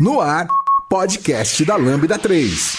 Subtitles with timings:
[0.00, 0.48] No ar,
[0.88, 2.74] podcast da Lambda 3.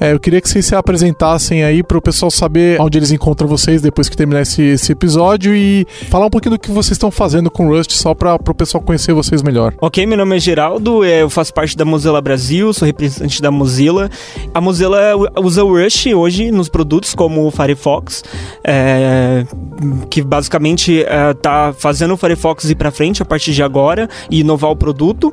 [0.00, 3.48] É, eu queria que vocês se apresentassem aí para o pessoal saber onde eles encontram
[3.48, 7.10] vocês depois que terminar esse, esse episódio e falar um pouquinho do que vocês estão
[7.10, 9.74] fazendo com Rust, só para o pessoal conhecer vocês melhor.
[9.80, 14.10] Ok, meu nome é Geraldo, eu faço parte da Mozilla Brasil, sou representante da Mozilla.
[14.52, 18.24] A Mozilla usa o Rush hoje nos produtos como o Firefox,
[18.64, 19.44] é,
[20.10, 24.70] que basicamente está fazendo o Firefox ir para frente a partir de agora e inovar
[24.70, 25.32] o produto.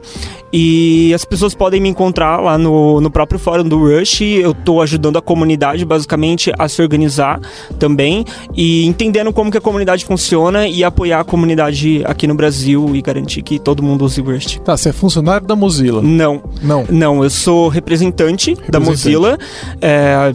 [0.52, 4.22] E as pessoas podem me encontrar lá no, no próprio fórum do Rush.
[4.40, 7.40] Eu estou ajudando a comunidade basicamente a se organizar
[7.78, 12.96] também e entendendo como que a comunidade funciona e apoiar a comunidade aqui no Brasil
[12.96, 14.60] e garantir que todo mundo use o Rush.
[14.64, 16.02] Tá, você é funcionário da Mozilla?
[16.02, 16.42] Não.
[16.62, 16.86] Não.
[16.90, 18.72] Não, eu sou representante, representante.
[18.72, 19.38] da Mozilla.
[19.82, 20.34] É,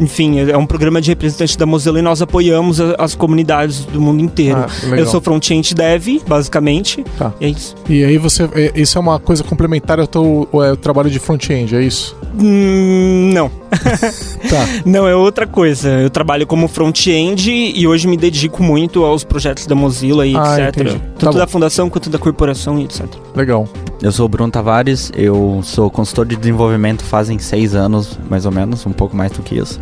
[0.00, 4.00] enfim, é um programa de representantes da Mozilla e nós apoiamos a, as comunidades do
[4.00, 4.58] mundo inteiro.
[4.58, 7.04] Ah, eu sou front-end dev, basicamente.
[7.16, 7.32] Tá.
[7.40, 7.74] E é isso.
[7.88, 8.48] E aí você.
[8.74, 12.16] Isso é uma coisa complementar ao teu é, trabalho de front-end, é isso?
[12.38, 13.50] Hum, não.
[14.48, 14.82] tá.
[14.84, 15.88] Não, é outra coisa.
[15.88, 20.68] Eu trabalho como front-end e hoje me dedico muito aos projetos da Mozilla e ah,
[20.68, 20.80] etc.
[20.80, 21.02] Entendi.
[21.18, 23.06] Tanto tá da fundação quanto da corporação e etc.
[23.34, 23.68] Legal.
[24.00, 28.52] Eu sou o Bruno Tavares, eu sou consultor de desenvolvimento fazem seis anos, mais ou
[28.52, 29.80] menos, um pouco mais do que isso.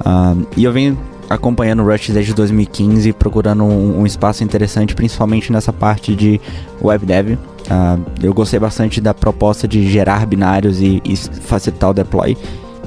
[0.00, 0.98] Uh, e eu venho
[1.28, 6.40] acompanhando o Rush desde 2015, procurando um, um, espaço interessante, principalmente nessa parte de
[6.82, 7.32] web dev.
[7.32, 12.38] Uh, eu gostei bastante da proposta de gerar binários e, e, facilitar o deploy.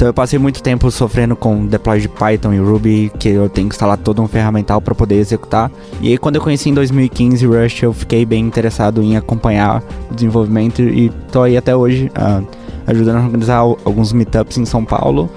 [0.04, 3.70] Então eu passei muito tempo sofrendo com deploy de Python e Ruby, que eu tenho
[3.70, 5.72] que instalar todo um ferramental para poder executar.
[6.02, 9.82] E aí quando eu conheci em 2015 Rush, eu fiquei bem interessado em acompanhar
[10.12, 12.46] o desenvolvimento e tô aí até hoje uh,
[12.86, 15.30] ajudando a organizar alguns meetups em São Paulo.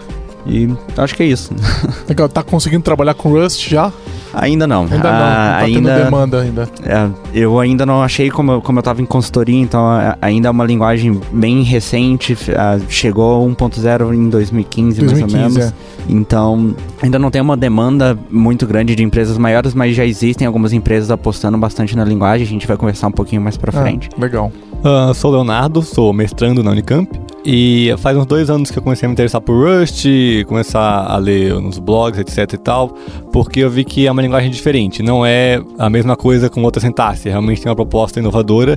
[0.45, 1.55] E acho que é isso.
[2.09, 3.93] Legal, tá conseguindo trabalhar com Rust já?
[4.37, 4.83] Ainda não.
[4.83, 6.69] Ainda não, ah, tá ainda, tendo demanda ainda.
[6.85, 9.83] É, eu ainda não achei como eu, como eu tava em consultoria, então
[10.21, 12.37] ainda é uma linguagem bem recente,
[12.89, 15.57] chegou 1.0 em 2015, 2015, mais ou menos.
[15.57, 15.73] É.
[16.09, 20.75] Então, ainda não tem uma demanda muito grande de empresas maiores, mas já existem algumas
[20.75, 24.11] empresas apostando bastante na linguagem, a gente vai conversar um pouquinho mais pra frente.
[24.13, 24.53] Ah, legal.
[24.75, 27.09] Uh, sou Leonardo, sou mestrando na Unicamp.
[27.49, 30.05] E faz uns dois anos que eu comecei a me interessar por Rust,
[30.49, 32.89] começar a ler nos blogs, etc e tal,
[33.33, 36.81] porque eu vi que é uma linguagem diferente, não é a mesma coisa com outra
[36.81, 38.77] sintaxe, realmente tem uma proposta inovadora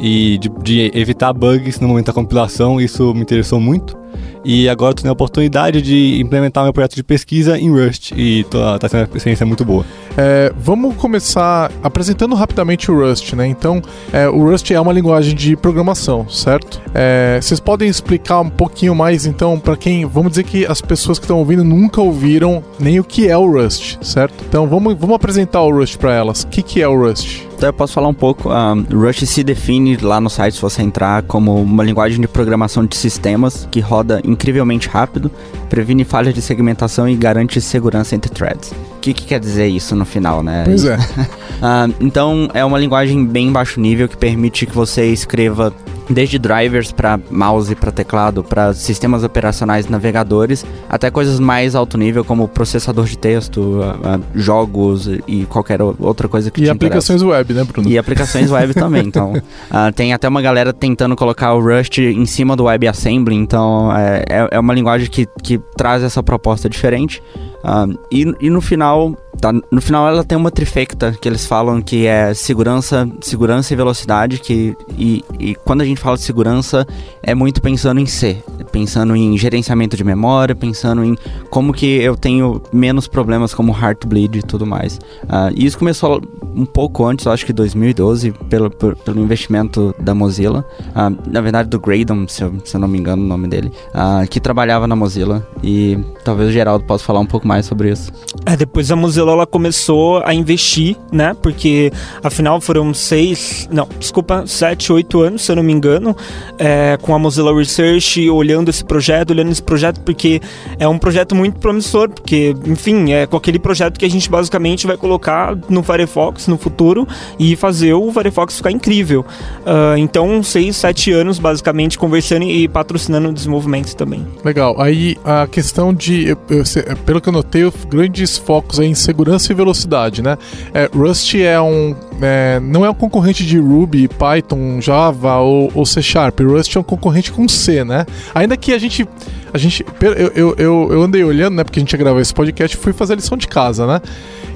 [0.00, 4.00] e de, de evitar bugs no momento da compilação, isso me interessou muito.
[4.44, 8.40] E agora estou tendo a oportunidade de implementar meu projeto de pesquisa em Rust e
[8.40, 9.84] está sendo uma experiência muito boa.
[10.16, 13.46] É, vamos começar apresentando rapidamente o Rust, né?
[13.46, 16.80] Então, é, o Rust é uma linguagem de programação, certo?
[16.94, 20.06] É, vocês podem explicar um pouquinho mais, então, para quem.
[20.06, 23.46] Vamos dizer que as pessoas que estão ouvindo nunca ouviram nem o que é o
[23.46, 24.42] Rust, certo?
[24.48, 26.42] Então, vamos, vamos apresentar o Rust para elas.
[26.42, 27.49] O que, que é o Rust?
[27.60, 28.48] Então eu posso falar um pouco.
[28.48, 32.86] Um, Rush se define lá no site, se você entrar, como uma linguagem de programação
[32.86, 35.30] de sistemas que roda incrivelmente rápido,
[35.68, 38.72] previne falhas de segmentação e garante segurança entre threads.
[38.96, 40.62] O que, que quer dizer isso no final, né?
[40.64, 40.96] Pois é.
[40.96, 45.70] uh, então é uma linguagem bem baixo nível que permite que você escreva
[46.10, 52.24] desde drivers para mouse, para teclado, para sistemas operacionais navegadores, até coisas mais alto nível
[52.24, 57.38] como processador de texto, uh, uh, jogos e qualquer outra coisa que E aplicações interessa.
[57.38, 57.88] web, né, Bruno?
[57.88, 59.06] E aplicações web também.
[59.06, 63.94] Então, uh, tem até uma galera tentando colocar o Rust em cima do WebAssembly, então
[63.96, 67.22] é, é, é uma linguagem que, que traz essa proposta diferente.
[67.62, 71.82] Uh, e, e no final, tá, no final ela tem uma trifecta que eles falam
[71.82, 76.86] que é segurança, segurança e velocidade, que e, e, quando a gente fala de segurança
[77.22, 78.42] é muito pensando em C,
[78.72, 81.16] pensando em gerenciamento de memória, pensando em
[81.50, 84.96] como que eu tenho menos problemas como heartbleed e tudo mais.
[85.24, 86.22] Uh, e isso começou
[86.54, 91.78] um pouco antes, acho que 2012, pelo, pelo investimento da Mozilla, uh, na verdade do
[91.78, 94.96] Graydon, se eu, se eu, não me engano o nome dele, uh, que trabalhava na
[94.96, 98.12] Mozilla e talvez o Geraldo possa falar um pouco mais sobre isso.
[98.46, 101.92] É, depois a Mozilla ela começou a investir, né, porque
[102.22, 106.16] afinal foram seis, não, desculpa, sete, oito anos, se eu não me engano,
[106.58, 110.40] é, com a Mozilla Research, olhando esse projeto, olhando esse projeto, porque
[110.78, 114.86] é um projeto muito promissor, porque, enfim, é com aquele projeto que a gente basicamente
[114.86, 117.06] vai colocar no Firefox no futuro
[117.38, 119.24] e fazer o Firefox ficar incrível.
[119.60, 124.26] Uh, então, seis, sete anos, basicamente, conversando e patrocinando o desenvolvimento também.
[124.44, 124.80] Legal.
[124.80, 126.64] Aí, a questão de, eu, eu,
[127.04, 130.36] pelo que eu notei, grandes focos em segurança e velocidade, né?
[130.72, 135.86] É, Rust é um, é, não é um concorrente de Ruby, Python, Java ou, ou
[135.86, 136.40] C Sharp.
[136.40, 138.06] Rust é um concorrente com C, né?
[138.34, 139.06] Ainda que a gente
[139.52, 139.84] a gente.
[140.00, 141.64] Eu, eu, eu, eu andei olhando, né?
[141.64, 144.00] Porque a gente ia gravar esse podcast fui fazer a lição de casa, né?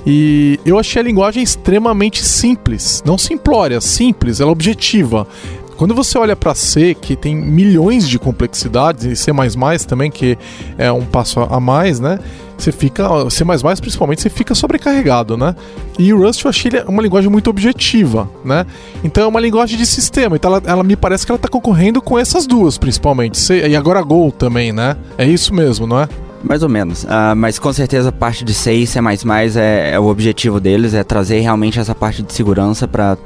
[0.07, 3.03] E eu achei a linguagem extremamente simples.
[3.05, 5.27] Não simplória, simples, ela é objetiva.
[5.77, 9.33] Quando você olha para C, que tem milhões de complexidades, e C
[9.87, 10.39] também, que
[10.79, 12.19] é um passo a mais, né?
[12.57, 13.45] Você fica, C++
[13.81, 15.57] principalmente, você fica sobrecarregado, né?
[15.99, 18.65] E o Rust eu achei uma linguagem muito objetiva, né?
[19.03, 22.01] Então é uma linguagem de sistema, então ela, ela me parece que ela está concorrendo
[22.01, 23.39] com essas duas, principalmente.
[23.39, 24.97] C, e agora Go também, né?
[25.19, 26.09] É isso mesmo, não é?
[26.45, 27.05] Mais ou menos.
[27.05, 29.01] Uh, mas com certeza parte de C C++
[29.57, 33.17] é, é o objetivo deles, é trazer realmente essa parte de segurança para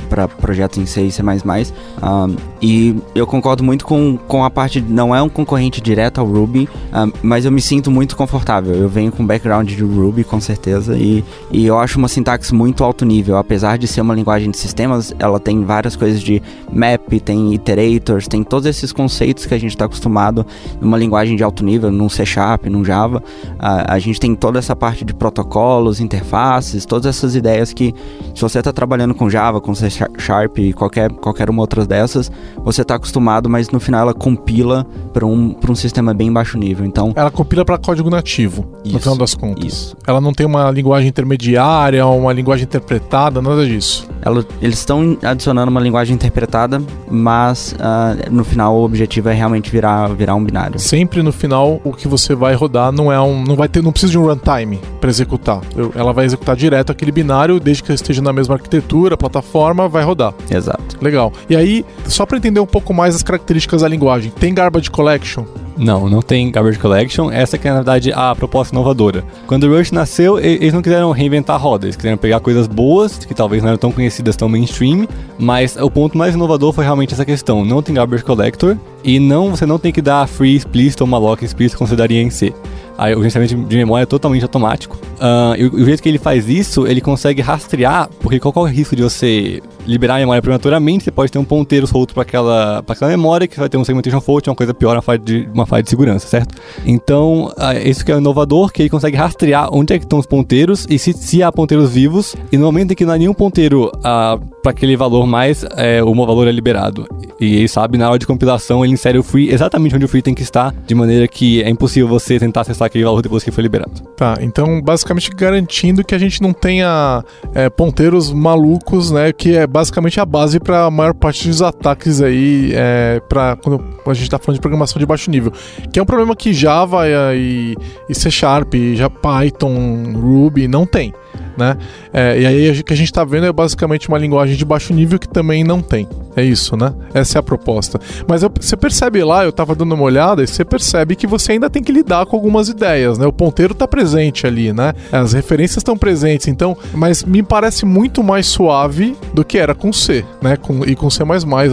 [0.40, 1.22] projetos em C e C++.
[1.22, 6.26] Uh, e eu concordo muito com, com a parte, não é um concorrente direto ao
[6.26, 8.74] Ruby, uh, mas eu me sinto muito confortável.
[8.74, 12.84] Eu venho com background de Ruby, com certeza, e, e eu acho uma sintaxe muito
[12.84, 13.36] alto nível.
[13.36, 18.28] Apesar de ser uma linguagem de sistemas, ela tem várias coisas de map, tem iterators,
[18.28, 20.46] tem todos esses conceitos que a gente está acostumado
[20.80, 23.22] numa linguagem de alto nível, num C Sharp, num Java, Java.
[23.58, 27.94] A, gente tem toda essa parte de protocolos, interfaces, todas essas ideias que,
[28.34, 32.30] se você está trabalhando com Java, com C Sharp, qualquer, qualquer uma outras dessas,
[32.64, 36.86] você está acostumado, mas no final ela compila para um, um sistema bem baixo nível.
[36.86, 39.64] Então, ela compila para código nativo, isso, no final das contas.
[39.64, 39.96] Isso.
[40.06, 44.08] Ela não tem uma linguagem intermediária, uma linguagem interpretada, nada disso.
[44.22, 49.70] Ela, eles estão adicionando uma linguagem interpretada, mas uh, no final o objetivo é realmente
[49.70, 50.78] virar, virar um binário.
[50.78, 53.92] Sempre no final o que você vai rodar não é um, não vai ter, não
[53.92, 55.60] precisa de um runtime para executar.
[55.94, 60.34] ela vai executar direto aquele binário, desde que esteja na mesma arquitetura, plataforma, vai rodar.
[60.50, 60.96] Exato.
[61.00, 61.32] Legal.
[61.48, 65.44] E aí, só para entender um pouco mais as características da linguagem, tem garbage collection?
[65.78, 67.30] Não, não tem Garbage Collection.
[67.30, 69.24] Essa que é, na verdade, a proposta inovadora.
[69.46, 71.86] Quando o Rush nasceu, eles não quiseram reinventar a roda.
[71.86, 75.06] Eles quiseram pegar coisas boas, que talvez não eram tão conhecidas, tão mainstream,
[75.38, 77.64] mas o ponto mais inovador foi realmente essa questão.
[77.64, 81.42] Não tem Garbage Collector e não, você não tem que dar free explicit ou malloc
[81.42, 82.52] explicit daria em C
[82.98, 84.98] aí, o gerenciamento de memória é totalmente automático.
[85.14, 88.64] Uh, e, o, jeito que ele faz isso, ele consegue rastrear, porque qual, é o
[88.64, 91.04] risco de você liberar a memória prematuramente?
[91.04, 94.20] Você pode ter um ponteiro solto para aquela, aquela memória, que vai ter um segmentation
[94.20, 96.54] fault, uma coisa pior, uma falha de, uma falha de segurança, certo?
[96.86, 97.52] Então,
[97.84, 100.98] isso que é inovador, que ele consegue rastrear onde é que estão os ponteiros e
[100.98, 104.38] se, se há ponteiros vivos, e no momento em que não há nenhum ponteiro ah,
[104.62, 107.06] para aquele valor mais, é, o valor é liberado.
[107.40, 110.22] E ele sabe, na hora de compilação, ele insere o free exatamente onde o free
[110.22, 113.50] tem que estar, de maneira que é impossível você tentar acessar aquele valor depois que
[113.50, 114.02] foi liberado.
[114.16, 117.24] Tá, então basicamente garantindo que a gente não tenha
[117.54, 119.32] é, ponteiros malucos, né?
[119.32, 123.84] Que é basicamente a base para a maior parte dos ataques aí, é, para quando
[124.06, 125.52] a gente está falando de programação de baixo nível.
[125.92, 127.04] Que é um problema que Java
[127.36, 127.76] e,
[128.08, 131.14] e C Sharp, já Python, Ruby não tem
[131.56, 131.76] né?
[132.12, 134.92] É, e aí o que a gente está vendo é basicamente uma linguagem de baixo
[134.92, 136.08] nível que também não tem.
[136.36, 136.94] É isso, né?
[137.12, 138.00] Essa é a proposta.
[138.28, 141.52] Mas eu, você percebe lá, eu estava dando uma olhada, e você percebe que você
[141.52, 143.26] ainda tem que lidar com algumas ideias, né?
[143.26, 144.94] O ponteiro está presente ali, né?
[145.10, 149.92] As referências estão presentes, então, mas me parece muito mais suave do que era com
[149.92, 150.56] C, né?
[150.56, 151.24] Com, e com C++,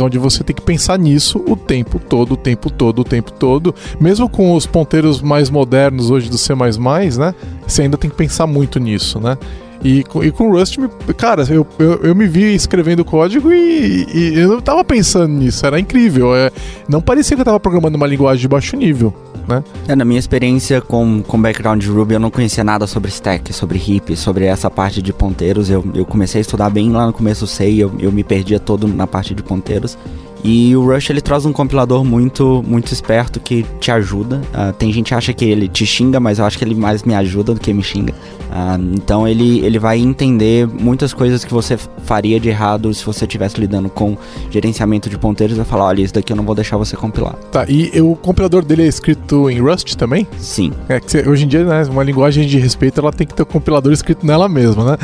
[0.02, 3.76] onde você tem que pensar nisso o tempo todo, o tempo todo, o tempo todo.
[4.00, 7.36] Mesmo com os ponteiros mais modernos hoje do C++, né?
[7.68, 9.38] Você ainda tem que pensar muito nisso, né?
[9.84, 10.78] E, e com Rust,
[11.16, 15.64] cara, eu, eu, eu, me vi escrevendo código e, e, eu não tava pensando nisso,
[15.66, 16.36] era incrível.
[16.36, 16.52] É,
[16.88, 19.14] não parecia que eu tava programando uma linguagem de baixo nível.
[19.48, 19.64] Né?
[19.88, 23.54] É, na minha experiência com, com background de Ruby, eu não conhecia nada sobre stack,
[23.54, 25.70] sobre heap, sobre essa parte de ponteiros.
[25.70, 28.88] Eu, eu comecei a estudar bem lá no começo, sei, eu, eu me perdia todo
[28.88, 29.98] na parte de ponteiros.
[30.44, 34.42] E o Rush ele traz um compilador muito muito esperto que te ajuda.
[34.54, 37.04] Uh, tem gente que acha que ele te xinga, mas eu acho que ele mais
[37.04, 38.14] me ajuda do que me xinga.
[38.14, 43.26] Uh, então ele, ele vai entender muitas coisas que você faria de errado se você
[43.26, 44.18] estivesse lidando com
[44.50, 47.36] gerenciamento de ponteiros e vai falar, olha, isso daqui eu não vou deixar você compilar.
[47.52, 50.28] Tá, e o compilador dele é escrito em Rust também?
[50.38, 50.72] Sim.
[50.88, 53.44] É que você, hoje em dia, né, uma linguagem de respeito, ela tem que ter
[53.44, 54.98] o compilador escrito nela mesma, né?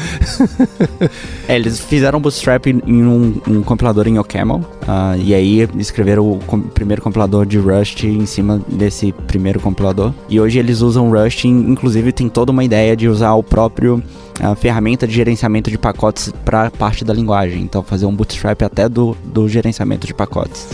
[1.47, 6.39] é, eles fizeram Bootstrap em um, um compilador em OCaml, uh, e aí escreveram o
[6.45, 10.13] com, primeiro compilador de Rust em cima desse primeiro compilador.
[10.29, 14.01] E hoje eles usam Rust, inclusive tem toda uma ideia de usar o próprio
[14.39, 17.61] a ferramenta de gerenciamento de pacotes para parte da linguagem.
[17.61, 20.67] Então, fazer um bootstrap até do, do gerenciamento de pacotes.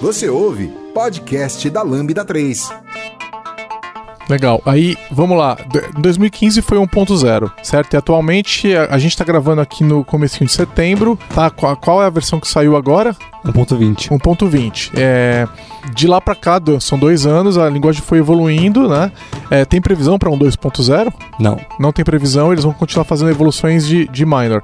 [0.00, 2.70] Você ouve podcast da Lambda 3.
[4.28, 4.60] Legal.
[4.66, 5.56] Aí, vamos lá.
[5.98, 7.94] 2015 foi 1.0, certo?
[7.94, 11.18] E atualmente a, a gente está gravando aqui no comecinho de setembro.
[11.34, 11.50] Tá?
[11.50, 13.16] Qual, qual é a versão que saiu agora?
[13.44, 14.08] 1.20.
[14.08, 14.90] 1.20.
[14.96, 15.48] É,
[15.94, 19.10] de lá para cá, são dois anos, a linguagem foi evoluindo, né?
[19.50, 21.12] É, tem previsão para um 2.0?
[21.38, 21.58] Não.
[21.78, 24.62] Não tem previsão, eles vão continuar fazendo evoluções de, de minor.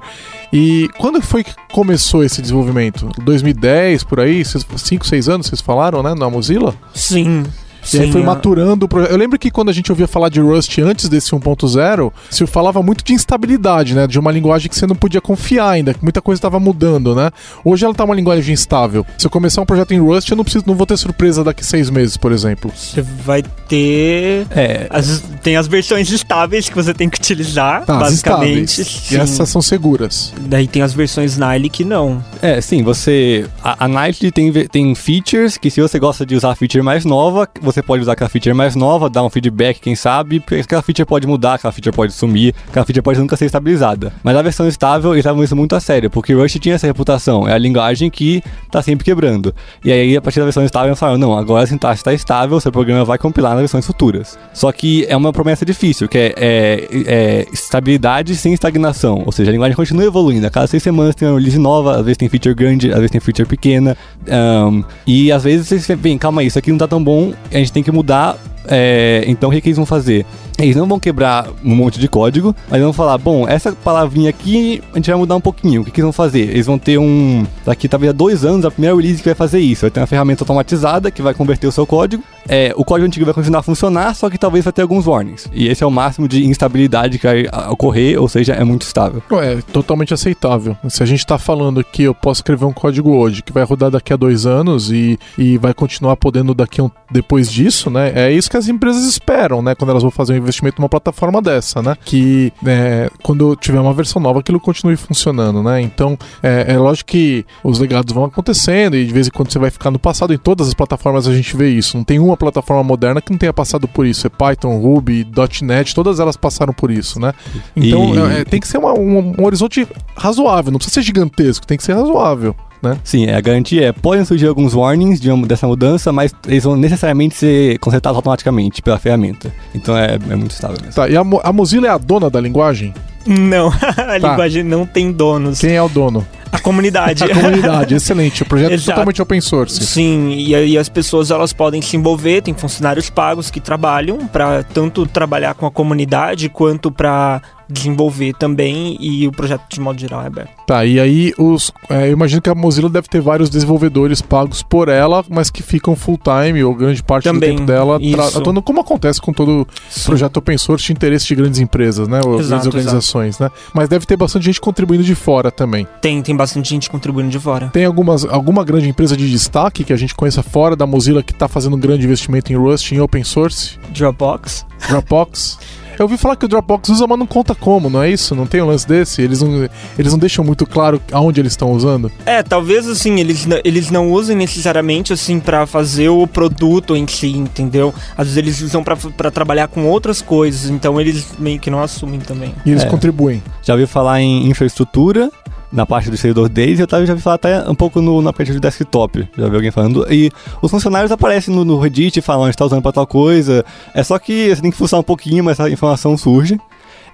[0.53, 3.09] E quando foi que começou esse desenvolvimento?
[3.23, 4.43] 2010, por aí?
[4.45, 6.13] 5, 6 anos, vocês falaram, né?
[6.13, 6.73] Na Mozilla?
[6.93, 7.43] Sim.
[7.85, 9.11] Sim, e aí foi maturando o projeto.
[9.11, 12.81] Eu lembro que quando a gente ouvia falar de Rust antes desse 1.0, se falava
[12.81, 14.07] muito de instabilidade, né?
[14.07, 17.31] De uma linguagem que você não podia confiar ainda, que muita coisa estava mudando, né?
[17.63, 19.05] Hoje ela tá uma linguagem instável.
[19.17, 21.65] Se eu começar um projeto em Rust, eu não, preciso, não vou ter surpresa daqui
[21.65, 22.71] seis meses, por exemplo.
[22.75, 24.47] Você vai ter.
[24.51, 24.87] É.
[24.89, 28.81] As, tem as versões estáveis que você tem que utilizar, tá, basicamente.
[29.11, 30.33] E essas são seguras.
[30.41, 32.23] Daí tem as versões Nile que não.
[32.41, 33.45] É, sim, você.
[33.63, 37.05] A, a Nile tem, tem features que, se você gosta de usar a feature mais
[37.05, 40.55] nova, você você pode usar aquela feature mais nova, dar um feedback, quem sabe, porque
[40.55, 44.13] aquela feature pode mudar, aquela feature pode sumir, aquela feature pode nunca ser estabilizada.
[44.23, 46.87] Mas a versão estável, eles levam isso muito a sério, porque o Rust tinha essa
[46.87, 48.41] reputação, é a linguagem que
[48.71, 49.53] tá sempre quebrando.
[49.83, 52.59] E aí, a partir da versão estável, eles falaram, não, agora a sintaxe está estável,
[52.59, 54.39] seu programa vai compilar nas versões futuras.
[54.53, 59.51] Só que é uma promessa difícil, que é, é, é estabilidade sem estagnação, ou seja,
[59.51, 62.29] a linguagem continua evoluindo, a cada seis semanas tem uma release nova, às vezes tem
[62.29, 66.47] feature grande, às vezes tem feature pequena, um, e às vezes você vem, calma aí,
[66.47, 68.37] isso aqui não tá tão bom, a gente tem que mudar.
[68.67, 70.25] É, então o que, eles vão fazer?
[70.57, 74.81] Eles não vão quebrar um monte de código, mas vão falar: bom, essa palavrinha aqui
[74.93, 75.81] a gente vai mudar um pouquinho.
[75.81, 76.41] O que, que eles vão fazer?
[76.41, 77.45] Eles vão ter um.
[77.65, 79.81] Daqui talvez a dois anos, a primeira release que vai fazer isso.
[79.81, 82.23] Vai ter uma ferramenta automatizada que vai converter o seu código.
[82.47, 85.49] É, o código antigo vai continuar a funcionar, só que talvez vai ter alguns warnings.
[85.51, 89.21] E esse é o máximo de instabilidade que vai ocorrer, ou seja, é muito estável.
[89.41, 90.77] É totalmente aceitável.
[90.87, 93.89] Se a gente está falando que eu posso escrever um código hoje que vai rodar
[93.89, 98.11] daqui a dois anos e, e vai continuar podendo daqui um, depois disso, né?
[98.15, 99.75] É isso que as empresas esperam, né?
[99.75, 101.97] Quando elas vão fazer um investimento numa plataforma dessa, né?
[102.03, 105.81] Que é, quando tiver uma versão nova, aquilo continue funcionando, né?
[105.81, 109.59] Então, é, é, lógico que os legados vão acontecendo e de vez em quando você
[109.59, 110.33] vai ficar no passado.
[110.33, 111.97] Em todas as plataformas a gente vê isso.
[111.97, 114.27] Não tem uma plataforma moderna que não tenha passado por isso.
[114.27, 115.27] É Python, Ruby,
[115.61, 117.33] .NET, todas elas passaram por isso, né?
[117.75, 118.41] Então, e...
[118.41, 120.71] é, tem que ser uma, um, um horizonte razoável.
[120.71, 122.97] Não precisa ser gigantesco, tem que ser razoável né?
[123.03, 126.75] Sim, a garantia é, podem surgir alguns warnings de uma, dessa mudança, mas eles vão
[126.75, 129.51] necessariamente ser consertados automaticamente pela ferramenta.
[129.73, 130.93] Então é, é muito estável mesmo.
[130.93, 132.93] Tá, e a, a Mozilla é a dona da linguagem?
[133.25, 134.17] Não, a tá.
[134.17, 135.59] linguagem não tem donos.
[135.59, 136.25] Quem é o dono?
[136.51, 137.23] A comunidade.
[137.23, 138.43] a comunidade, excelente.
[138.43, 138.91] O projeto Exato.
[138.91, 139.83] é totalmente open source.
[139.83, 144.63] Sim, e aí as pessoas elas podem se envolver, tem funcionários pagos que trabalham para
[144.63, 150.21] tanto trabalhar com a comunidade quanto para desenvolver também e o projeto de modo geral
[150.21, 150.51] é aberto.
[150.65, 154.63] Tá, e aí os, é, eu imagino que a Mozilla deve ter vários desenvolvedores pagos
[154.63, 157.99] por ela, mas que ficam full time ou grande parte também, do tempo dela
[158.35, 160.05] atuando como acontece com todo Sim.
[160.05, 163.55] projeto open source de interesse de grandes empresas, né, ou exato, grandes organizações, exato.
[163.55, 163.61] né?
[163.73, 165.87] Mas deve ter bastante gente contribuindo de fora também.
[166.01, 167.69] Tem, tem bastante gente contribuindo de fora.
[167.69, 171.31] Tem algumas, alguma grande empresa de destaque que a gente conheça fora da Mozilla que
[171.31, 173.77] está fazendo um grande investimento em Rust, em open source?
[173.89, 174.65] Dropbox.
[174.87, 175.59] Dropbox.
[175.97, 178.35] Eu ouvi falar que o Dropbox usa, mas não conta como, não é isso?
[178.35, 179.21] Não tem um lance desse?
[179.21, 182.11] Eles não, eles não deixam muito claro aonde eles estão usando?
[182.25, 187.31] É, talvez assim, eles, eles não usem necessariamente assim para fazer o produto em si,
[187.31, 187.93] entendeu?
[188.17, 192.19] Às vezes eles usam para trabalhar com outras coisas, então eles meio que não assumem
[192.19, 192.53] também.
[192.65, 192.87] E eles é.
[192.87, 193.41] contribuem.
[193.63, 195.31] Já ouviu falar em infraestrutura,
[195.75, 198.53] na parte do servidor deles, eu já vi falar até um pouco no, na parte
[198.53, 199.27] do desktop.
[199.37, 200.05] Já vi alguém falando.
[200.11, 203.65] E os funcionários aparecem no, no Reddit e falam, está usando para tal coisa.
[203.93, 206.57] É só que você tem que fuçar um pouquinho, mas essa informação surge.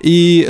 [0.04, 0.48] E,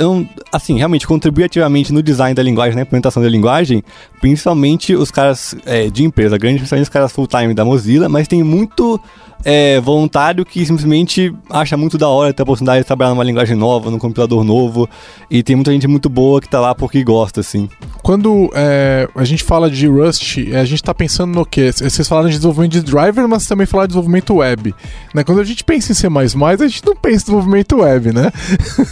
[0.50, 3.82] assim, realmente contribui ativamente no design da linguagem, na implementação da linguagem,
[4.20, 8.42] principalmente os caras é, de empresa grande, principalmente os caras full-time da Mozilla, mas tem
[8.42, 8.98] muito
[9.44, 13.56] é, voluntário que simplesmente acha muito da hora ter a oportunidade de trabalhar numa linguagem
[13.56, 14.88] nova, num compilador novo.
[15.30, 17.68] E tem muita gente muito boa que tá lá porque gosta, assim.
[18.02, 21.70] Quando é, a gente fala de Rust, é, a gente tá pensando no quê?
[21.72, 24.74] Vocês falaram de desenvolvimento de driver, mas também falaram de desenvolvimento web.
[25.14, 25.24] Né?
[25.24, 28.30] Quando a gente pensa em C++, a gente não pensa em desenvolvimento web, né?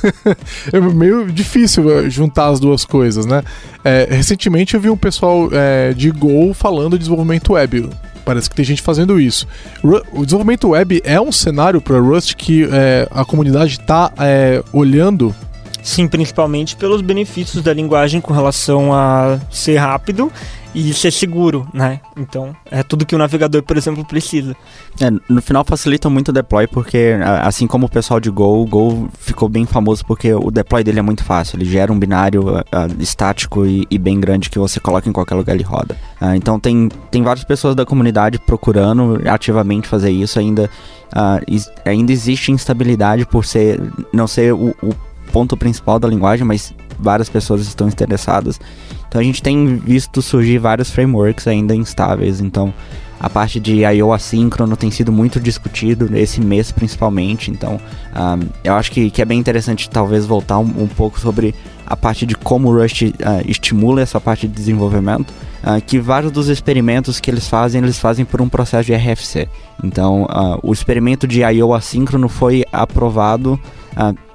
[0.72, 3.42] é meio difícil é, juntar as duas coisas, né?
[3.84, 7.88] É, recentemente eu vi um pessoal é, de Go falando de desenvolvimento web.
[8.30, 9.44] Parece que tem gente fazendo isso.
[9.82, 15.34] O desenvolvimento web é um cenário para Rust que é, a comunidade está é, olhando
[15.82, 20.30] Sim, principalmente pelos benefícios da linguagem com relação a ser rápido
[20.74, 22.00] e ser seguro, né?
[22.16, 24.54] Então, é tudo que o navegador, por exemplo, precisa.
[25.00, 28.66] É, no final facilita muito o deploy, porque assim como o pessoal de Go, o
[28.66, 31.56] Go ficou bem famoso porque o deploy dele é muito fácil.
[31.56, 32.62] Ele gera um binário uh,
[33.00, 35.96] estático e, e, bem grande que você coloca em qualquer lugar e roda.
[36.20, 40.38] Uh, então tem, tem várias pessoas da comunidade procurando ativamente fazer isso.
[40.38, 40.70] Ainda,
[41.12, 43.80] uh, ainda existe instabilidade por ser
[44.12, 44.94] não ser o, o
[45.30, 48.60] ponto principal da linguagem, mas várias pessoas estão interessadas.
[49.08, 52.40] Então a gente tem visto surgir vários frameworks ainda instáveis.
[52.40, 52.72] Então
[53.18, 57.50] a parte de I/O assíncrono tem sido muito discutido esse mês principalmente.
[57.50, 57.80] Então
[58.14, 61.54] um, eu acho que, que é bem interessante talvez voltar um, um pouco sobre
[61.86, 63.12] a parte de como o Rust uh,
[63.46, 65.32] estimula essa parte de desenvolvimento.
[65.60, 69.46] Uh, que vários dos experimentos que eles fazem, eles fazem por um processo de RFC.
[69.84, 73.60] Então, uh, o experimento de I/O assíncrono foi aprovado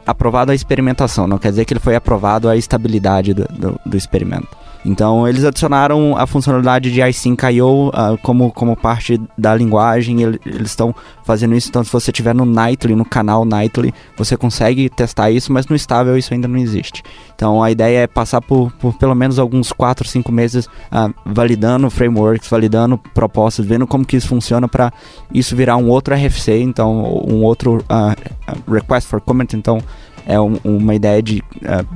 [0.06, 3.98] aprovado a experimentação, não quer dizer que ele foi aprovado a estabilidade do, do, do
[3.98, 4.48] experimento.
[4.86, 10.22] Então eles adicionaram a funcionalidade de iSync.io uh, como, como parte da linguagem.
[10.22, 11.70] Eles estão fazendo isso.
[11.70, 15.76] Então, se você tiver no Nightly, no canal Nightly, você consegue testar isso, mas no
[15.76, 17.04] estável isso ainda não existe.
[17.36, 21.90] Então a ideia é passar por, por pelo menos alguns 4, 5 meses uh, validando
[21.90, 24.94] frameworks, validando propostas, vendo como que isso funciona para
[25.34, 29.48] isso virar um outro RFC, então um outro uh, request for comment.
[29.54, 29.80] Então
[30.26, 31.44] é um, uma ideia de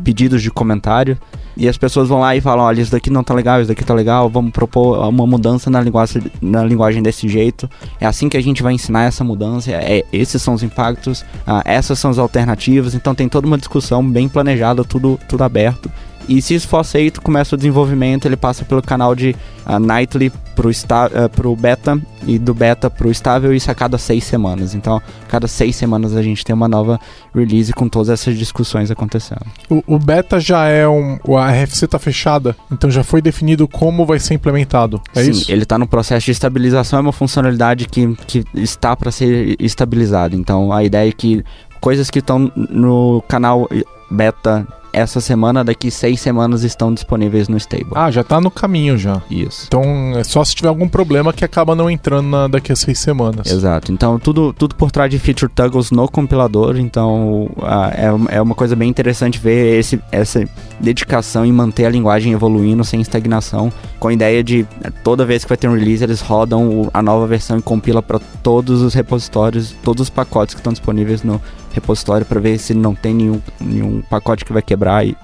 [0.04, 1.18] pedidos de comentário
[1.60, 3.84] e as pessoas vão lá e falam, olha, isso daqui não tá legal, isso daqui
[3.84, 7.70] tá legal, vamos propor uma mudança na linguagem, na linguagem desse jeito.
[8.00, 11.62] É assim que a gente vai ensinar essa mudança, é, esses são os impactos, ah,
[11.66, 15.92] essas são as alternativas, então tem toda uma discussão bem planejada, tudo, tudo aberto.
[16.30, 20.32] E se isso for aceito, começa o desenvolvimento, ele passa pelo canal de uh, Nightly
[20.56, 24.76] pro, uh, pro beta e do beta pro estável, isso a cada seis semanas.
[24.76, 27.00] Então, cada seis semanas a gente tem uma nova
[27.34, 29.42] release com todas essas discussões acontecendo.
[29.68, 31.18] O, o beta já é um.
[31.36, 35.02] A RFC tá fechada, então já foi definido como vai ser implementado.
[35.16, 35.52] É Sim, isso?
[35.52, 40.36] ele está no processo de estabilização, é uma funcionalidade que, que está para ser estabilizada.
[40.36, 41.44] Então, a ideia é que
[41.82, 43.68] coisas que estão no canal
[44.12, 47.92] beta essa semana, daqui seis semanas estão disponíveis no stable.
[47.96, 49.22] Ah, já tá no caminho já.
[49.30, 49.66] Isso.
[49.68, 49.84] Então
[50.16, 53.52] é só se tiver algum problema que acaba não entrando na, daqui a seis semanas.
[53.52, 53.92] Exato.
[53.92, 56.78] Então tudo, tudo por trás de feature toggles no compilador.
[56.78, 57.50] Então
[57.94, 60.48] é, é uma coisa bem interessante ver esse, essa
[60.80, 64.66] dedicação em manter a linguagem evoluindo sem estagnação, com a ideia de
[65.04, 68.20] toda vez que vai ter um release eles rodam a nova versão e compila para
[68.42, 71.42] todos os repositórios, todos os pacotes que estão disponíveis no
[71.80, 75.06] repositório para ver se não tem nenhum, nenhum pacote que vai quebrar.
[75.06, 75.16] E,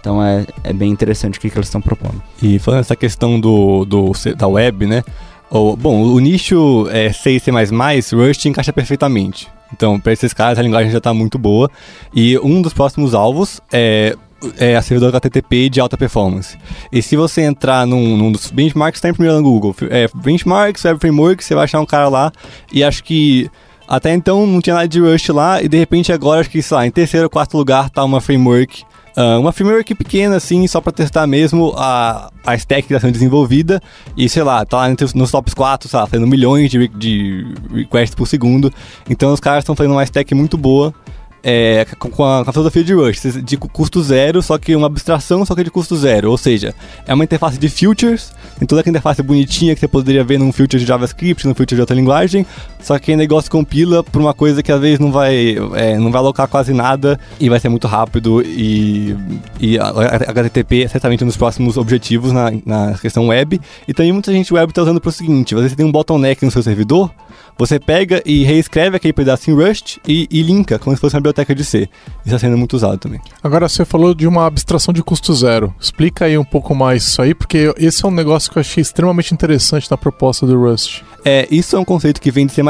[0.00, 2.20] então é, é bem interessante o que, que eles estão propondo.
[2.42, 5.04] E falando essa questão do, do, da web, né?
[5.50, 9.48] O, bom, o nicho é, C e C++, Rust encaixa perfeitamente.
[9.72, 11.70] Então, para esses caras, a linguagem já está muito boa.
[12.14, 14.16] E um dos próximos alvos é,
[14.58, 16.58] é a servidor HTTP de alta performance.
[16.90, 19.74] E se você entrar num, num dos benchmarks, está em primeiro no Google.
[19.90, 22.32] É, benchmarks, Web Framework, você vai achar um cara lá.
[22.72, 23.50] E acho que
[23.92, 26.74] até então não tinha nada de Rust lá, e de repente agora, acho que, sei
[26.74, 28.84] lá, em terceiro ou quarto lugar tá uma framework.
[29.14, 33.12] Uh, uma framework pequena, assim, só para testar mesmo a, a stack que está sendo
[33.12, 33.82] desenvolvida.
[34.16, 38.14] E sei lá, tá lá nos tops 4, sei lá, fazendo milhões de, de requests
[38.14, 38.72] por segundo.
[39.10, 40.94] Então os caras estão fazendo uma stack muito boa
[41.42, 45.44] é, com, a, com a filosofia de Rush, de custo zero, só que uma abstração,
[45.44, 46.30] só que de custo zero.
[46.30, 46.74] Ou seja,
[47.06, 50.52] é uma interface de futures, tem toda aquela interface bonitinha que você poderia ver num
[50.52, 52.46] filter de JavaScript, num filter de outra linguagem,
[52.80, 56.10] só que o negócio compila para uma coisa que às vezes não vai, é, não
[56.10, 59.16] vai alocar quase nada e vai ser muito rápido e,
[59.60, 63.60] e HTTP é certamente um dos próximos objetivos na, na questão web.
[63.86, 66.50] E também muita gente web está usando para o seguinte, você tem um bottleneck no
[66.50, 67.10] seu servidor,
[67.58, 71.20] você pega e reescreve aquele pedaço em Rust e, e linka, como se fosse uma
[71.20, 71.88] biblioteca de C.
[72.24, 73.20] Isso está sendo muito usado também.
[73.42, 75.74] Agora, você falou de uma abstração de custo zero.
[75.80, 78.80] Explica aí um pouco mais isso aí, porque esse é um negócio que eu achei
[78.80, 81.02] extremamente interessante na proposta do Rust.
[81.24, 82.62] É, isso é um conceito que vem de C++,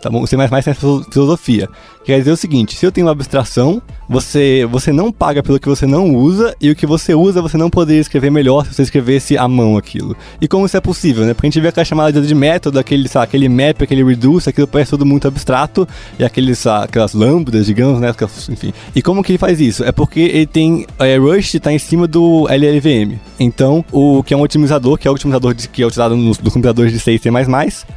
[0.00, 0.26] tá bom?
[0.26, 1.68] C++ tem essa filosofia.
[2.04, 5.68] Quer dizer o seguinte, se eu tenho uma abstração, você, você não paga pelo que
[5.68, 8.82] você não usa, e o que você usa você não poderia escrever melhor se você
[8.82, 10.14] escrevesse à mão aquilo.
[10.38, 11.32] E como isso é possível, né?
[11.32, 14.66] Porque a gente vê aquela chamada de método, aquele, sabe, aquele map, aquele reduce, aquilo
[14.66, 15.88] parece tudo muito abstrato,
[16.18, 18.14] e aqueles, sabe, aquelas lambdas, digamos, né?
[18.50, 18.74] Enfim.
[18.94, 19.82] E como que ele faz isso?
[19.82, 20.86] É porque ele tem.
[20.98, 23.18] É, Rust está em cima do LLVM.
[23.40, 26.38] Então, o que é um otimizador, que é o otimizador de, que é utilizado nos,
[26.38, 27.30] nos computadores de C e C++.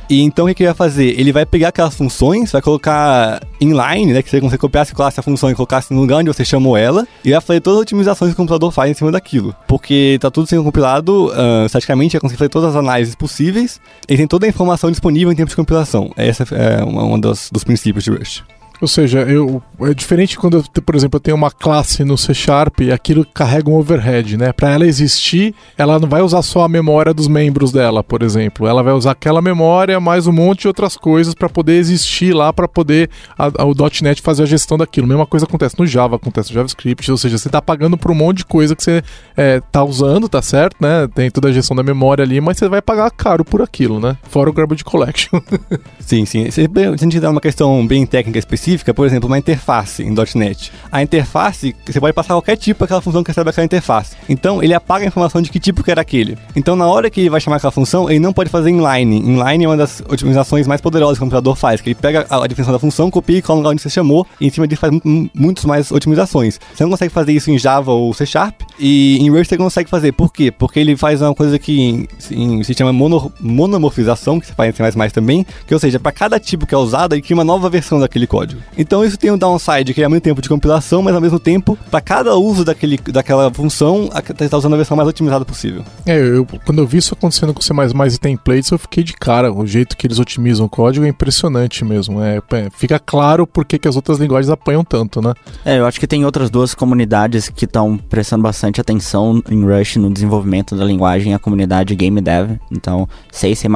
[0.10, 1.20] E então o que, ele vai fazer?
[1.20, 4.22] Ele vai pegar aquelas funções, vai colocar inline, né?
[4.22, 7.32] Que você consegue copiar essa função e colocar no lugar onde você chamou ela, e
[7.32, 9.56] vai fazer todas as otimizações que o computador faz em cima daquilo.
[9.68, 14.16] Porque tá tudo sendo compilado, uh, estaticamente, é conseguir fazer todas as análises possíveis, e
[14.16, 16.12] tem toda a informação disponível em tempo de compilação.
[16.16, 18.44] Essa é uma dos, dos princípios de Rust.
[18.80, 22.34] Ou seja, eu, é diferente quando, eu, por exemplo, eu tenho uma classe no C
[22.34, 24.54] Sharp e aquilo carrega um overhead, né?
[24.54, 28.68] Para ela existir, ela não vai usar só a memória dos membros dela, por exemplo.
[28.68, 32.54] Ela vai usar aquela memória mais um monte de outras coisas para poder existir lá,
[32.54, 35.08] para poder a, a, o .NET fazer a gestão daquilo.
[35.08, 37.10] Mesma coisa acontece no Java, acontece no JavaScript.
[37.10, 39.02] Ou seja, você está pagando por um monte de coisa que você
[39.36, 41.08] é, tá usando, tá certo, né?
[41.16, 44.18] Tem toda a gestão da memória ali, mas você vai pagar caro por aquilo, né?
[44.30, 45.40] Fora o Garbage Collection.
[46.00, 46.52] sim, sim.
[46.52, 50.14] Se a gente dá uma questão bem técnica específica, específica, por exemplo, uma interface em
[50.36, 50.72] .NET.
[50.92, 54.16] A interface, você pode passar qualquer tipo aquela função que recebe aquela interface.
[54.28, 56.38] Então, ele apaga a informação de que tipo que era aquele.
[56.56, 59.18] Então, na hora que ele vai chamar aquela função, ele não pode fazer inline.
[59.18, 62.46] Inline é uma das otimizações mais poderosas que o computador faz, que ele pega a,
[62.46, 64.82] definição da função, copia e cola no lugar onde você chamou, e em cima disso
[64.82, 64.94] faz
[65.34, 66.60] muitas mais otimizações.
[66.74, 69.90] Você não consegue fazer isso em Java ou C Sharp, e em Rust você consegue
[69.90, 70.12] fazer.
[70.12, 70.52] Por quê?
[70.52, 74.92] Porque ele faz uma coisa que em, se chama mono, monomorfização, que você faz em
[74.92, 77.70] C++ também, que ou seja, para cada tipo que é usado, ele cria uma nova
[77.70, 78.57] versão daquele código.
[78.78, 81.78] Então isso tem um downside, que é muito tempo de compilação, mas ao mesmo tempo,
[81.90, 85.84] para cada uso daquele, daquela função, você está usando a versão mais otimizada possível.
[86.06, 89.52] É, eu, quando eu vi isso acontecendo com C++ e templates, eu fiquei de cara.
[89.52, 92.22] O jeito que eles otimizam o código é impressionante mesmo.
[92.22, 95.34] É, é fica claro por que, as outras linguagens apanham tanto, né?
[95.64, 99.96] É, eu acho que tem outras duas comunidades que estão prestando bastante atenção em Rush
[99.98, 102.58] no desenvolvimento da linguagem, a comunidade Game Dev.
[102.72, 103.68] Então, C e C++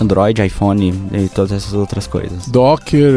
[0.00, 2.48] Android, iPhone e todas essas outras coisas.
[2.48, 3.12] Docker,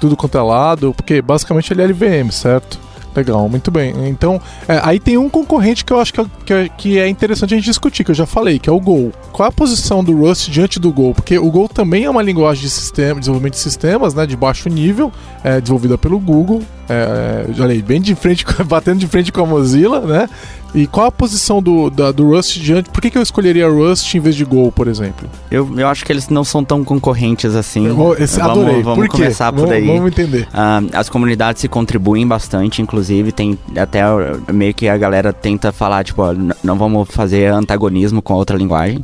[0.00, 2.78] tudo quanto é lado, porque basicamente ele é LVM, certo?
[3.14, 3.94] Legal, muito bem.
[4.08, 7.56] Então, é, aí tem um concorrente que eu acho que é, que é, interessante a
[7.56, 9.12] gente discutir, que eu já falei, que é o Go.
[9.32, 11.14] Qual é a posição do Rust diante do Go?
[11.14, 14.68] Porque o Go também é uma linguagem de sistema, desenvolvimento de sistemas, né, de baixo
[14.68, 15.12] nível,
[15.44, 16.62] é, desenvolvida pelo Google.
[16.88, 20.28] É, já falei, bem de frente, batendo de frente com a Mozilla, né?
[20.74, 22.88] E qual a posição do, da, do Rust diante?
[22.88, 25.28] Por que, que eu escolheria Rust em vez de Go, por exemplo?
[25.50, 27.86] Eu, eu acho que eles não são tão concorrentes assim.
[27.86, 28.82] Eu, esse, vamos, adorei.
[28.82, 29.86] Vamos por começar por aí.
[29.86, 30.48] Vamos entender.
[30.48, 34.02] Uh, as comunidades se contribuem bastante, inclusive tem até
[34.50, 38.56] meio que a galera tenta falar, tipo, ó, não vamos fazer antagonismo com a outra
[38.56, 39.02] linguagem.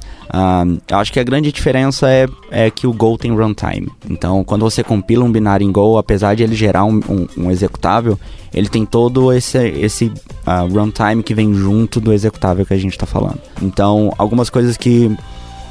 [0.89, 3.91] Eu acho que a grande diferença é, é que o Go tem runtime.
[4.09, 7.51] Então, quando você compila um binário em Go, apesar de ele gerar um, um, um
[7.51, 8.19] executável,
[8.53, 12.93] ele tem todo esse, esse uh, runtime que vem junto do executável que a gente
[12.93, 13.41] está falando.
[13.63, 15.17] Então, algumas coisas que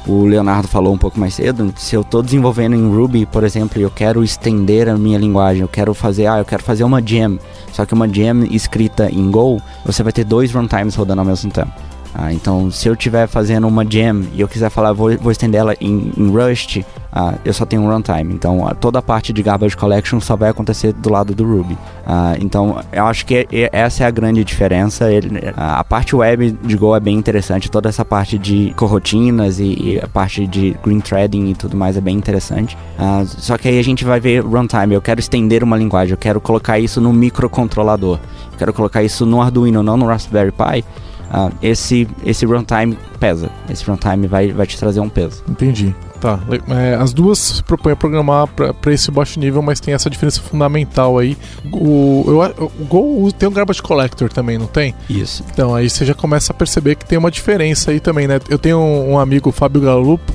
[0.06, 3.78] o Leonardo falou um pouco mais cedo, se eu estou desenvolvendo em Ruby, por exemplo,
[3.78, 7.06] e eu quero estender a minha linguagem, eu quero fazer, ah, eu quero fazer uma
[7.06, 7.38] gem,
[7.72, 11.50] só que uma gem escrita em Go, você vai ter dois runtimes rodando ao mesmo
[11.50, 11.72] tempo.
[12.20, 15.60] Ah, então, se eu estiver fazendo uma gem e eu quiser falar, vou, vou estender
[15.60, 18.34] ela em, em Rust, uh, eu só tenho um runtime.
[18.34, 21.74] Então, uh, toda a parte de garbage collection só vai acontecer do lado do Ruby.
[21.74, 25.12] Uh, então, eu acho que essa é a grande diferença.
[25.12, 27.70] Ele, a parte web de Go é bem interessante.
[27.70, 31.96] Toda essa parte de coroutinas e, e, a parte de green threading e tudo mais
[31.96, 32.76] é bem interessante.
[33.26, 34.92] só que aí a gente vai ver runtime.
[34.92, 36.14] Eu quero estender uma linguagem.
[36.14, 38.18] Eu quero colocar isso no microcontrolador.
[38.50, 40.84] Eu quero colocar isso no Arduino, não no Raspberry Pi.
[41.28, 43.50] Uh, esse, esse runtime pesa.
[43.68, 45.42] Esse runtime vai, vai te trazer um peso.
[45.48, 45.94] Entendi.
[46.20, 46.40] Tá.
[46.68, 50.40] É, as duas se propõem a programar para esse baixo nível, mas tem essa diferença
[50.40, 51.36] fundamental aí.
[51.72, 54.94] O, eu, o Go tem um garbage collector também, não tem?
[55.08, 55.44] Isso.
[55.52, 58.40] Então aí você já começa a perceber que tem uma diferença aí também, né?
[58.48, 60.32] Eu tenho um, um amigo, Fábio Galupo,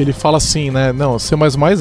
[0.00, 0.94] que ele fala assim, né?
[0.94, 1.34] Não, C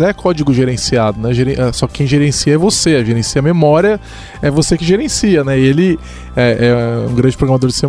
[0.05, 1.31] é código gerenciado, né?
[1.57, 3.99] É, só quem gerencia é você, a gerencia a memória
[4.41, 5.57] é você que gerencia, né?
[5.57, 5.99] E ele
[6.35, 7.87] é, é um grande programador de C,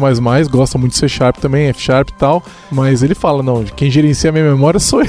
[0.49, 3.90] gosta muito de C Sharp também, F Sharp e tal, mas ele fala, não, quem
[3.90, 5.09] gerencia a minha memória sou eu.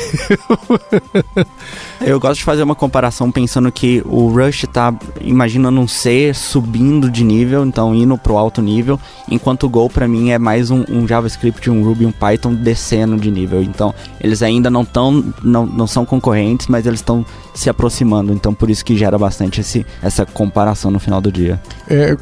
[2.02, 7.10] eu gosto de fazer uma comparação pensando que o Rush tá imaginando um C subindo
[7.10, 10.84] de nível, então indo pro alto nível, enquanto o Go para mim é mais um,
[10.90, 13.62] um JavaScript, um Ruby, um Python descendo de nível.
[13.62, 15.11] Então, eles ainda não estão
[15.44, 18.34] não, não são concorrentes, mas eles estão se aproximando.
[18.34, 21.62] Então por isso que gera bastante esse, essa comparação no final do dia.
[21.90, 22.16] É,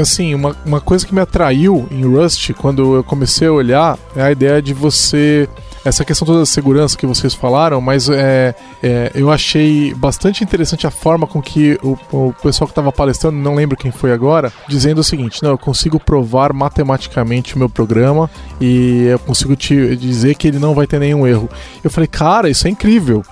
[0.00, 4.22] assim, uma, uma coisa que me atraiu em Rust quando eu comecei a olhar é
[4.22, 5.48] a ideia de você
[5.84, 10.86] essa questão toda da segurança que vocês falaram, mas é, é, eu achei bastante interessante
[10.86, 14.52] a forma com que o, o pessoal que estava palestrando, não lembro quem foi agora,
[14.68, 19.96] dizendo o seguinte: não, eu consigo provar matematicamente o meu programa e eu consigo te
[19.96, 21.48] dizer que ele não vai ter nenhum erro.
[21.82, 23.24] Eu falei, cara, isso é incrível.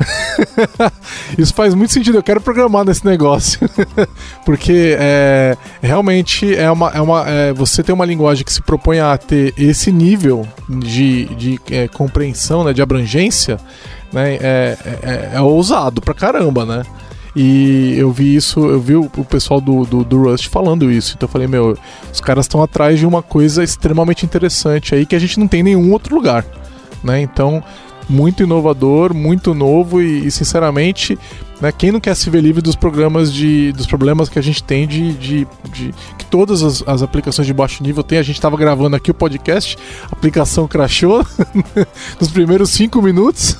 [1.38, 2.18] isso faz muito sentido.
[2.18, 3.60] Eu quero programar nesse negócio.
[4.44, 6.90] Porque é, realmente é uma.
[6.90, 11.26] É uma é, você tem uma linguagem que se propõe a ter esse nível de,
[11.36, 13.58] de é, compreensão né, de abrangência,
[14.12, 16.82] né, é, é, é, ousado pra caramba, né?
[17.34, 21.14] E eu vi isso, eu vi o, pessoal do, do, do, Rust falando isso.
[21.16, 21.78] Então eu falei, meu,
[22.12, 25.60] os caras estão atrás de uma coisa extremamente interessante aí que a gente não tem
[25.60, 26.44] em nenhum outro lugar.
[27.04, 27.20] Né?
[27.20, 27.62] Então,
[28.08, 31.16] muito inovador, muito novo e, e sinceramente,
[31.60, 33.72] né, quem não quer se ver livre dos programas de.
[33.72, 35.12] dos problemas que a gente tem de.
[35.12, 38.18] de, de que todas as, as, aplicações de baixo nível têm.
[38.18, 39.76] A gente estava gravando aqui o podcast,
[40.10, 41.24] a aplicação crashou
[42.20, 43.56] nos primeiros cinco minutos.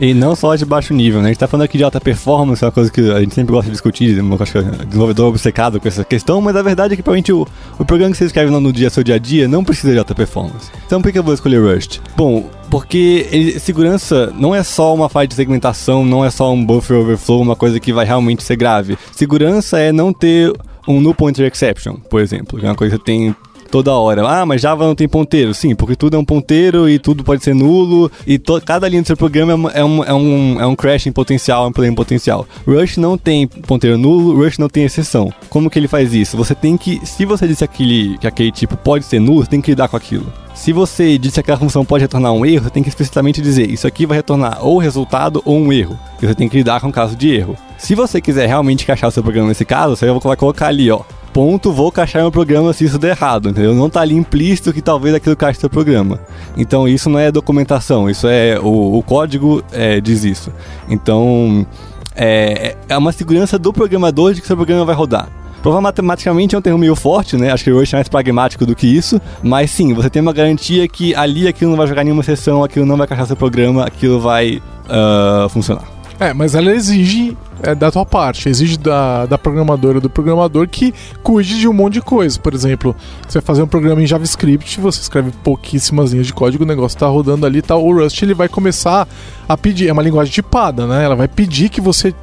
[0.00, 1.26] e não só de baixo nível, né?
[1.26, 3.52] A gente tá falando aqui de alta performance, é uma coisa que a gente sempre
[3.52, 7.02] gosta de discutir, que é desenvolvedor obcecado com essa questão, mas a verdade é que
[7.02, 7.46] provavelmente o,
[7.78, 10.14] o programa que você escreve no dia, seu dia a dia, não precisa de alta
[10.14, 10.70] performance.
[10.86, 12.00] Então por que eu vou escolher Rust?
[12.16, 16.66] Bom, porque ele, segurança não é só uma falha de segmentação, não é só um
[16.66, 18.98] buffer overflow, uma coisa que vai realmente ser grave.
[19.12, 20.52] Segurança é não ter
[20.88, 23.36] um null pointer exception, por exemplo, que é uma coisa que tem
[23.74, 24.24] toda hora.
[24.24, 25.52] Ah, mas Java não tem ponteiro.
[25.52, 29.06] Sim, porque tudo é um ponteiro e tudo pode ser nulo e cada linha do
[29.06, 31.96] seu programa é um, é um, é um crash em potencial, é um problema em
[31.96, 32.46] potencial.
[32.64, 35.32] Rush não tem ponteiro nulo, Rush não tem exceção.
[35.48, 36.36] Como que ele faz isso?
[36.36, 39.60] Você tem que, se você disse aquele, que aquele tipo pode ser nulo, você tem
[39.60, 40.32] que lidar com aquilo.
[40.54, 43.88] Se você disse que aquela função pode retornar um erro, tem que explicitamente dizer isso
[43.88, 45.98] aqui vai retornar ou resultado ou um erro.
[46.22, 47.56] E você tem que lidar com o caso de erro.
[47.76, 51.00] Se você quiser realmente encaixar o seu programa nesse caso, você vai colocar ali, ó,
[51.34, 53.74] ponto, vou caixar meu programa se isso der errado, entendeu?
[53.74, 56.20] Não tá ali implícito que talvez aquilo caixe seu programa.
[56.56, 60.52] Então isso não é documentação, isso é o, o código é, diz isso.
[60.88, 61.66] Então
[62.14, 65.28] é, é uma segurança do programador de que seu programa vai rodar.
[65.60, 67.50] Provar matematicamente é um termo meio forte, né?
[67.50, 69.18] Acho que hoje é mais pragmático do que isso.
[69.42, 72.84] Mas sim, você tem uma garantia que ali aquilo não vai jogar nenhuma sessão, aquilo
[72.84, 75.84] não vai caixar seu programa, aquilo vai uh, funcionar.
[76.20, 80.94] É, mas ela exige é, da tua parte, exige da, da programadora do programador que
[81.22, 82.38] cuide de um monte de coisa.
[82.38, 82.94] Por exemplo,
[83.26, 86.98] você vai fazer um programa em JavaScript, você escreve pouquíssimas linhas de código, o negócio
[86.98, 89.08] tá rodando ali, tá, o Rust ele vai começar
[89.48, 91.04] a pedir, é uma linguagem tipada, né?
[91.04, 92.14] Ela vai pedir que você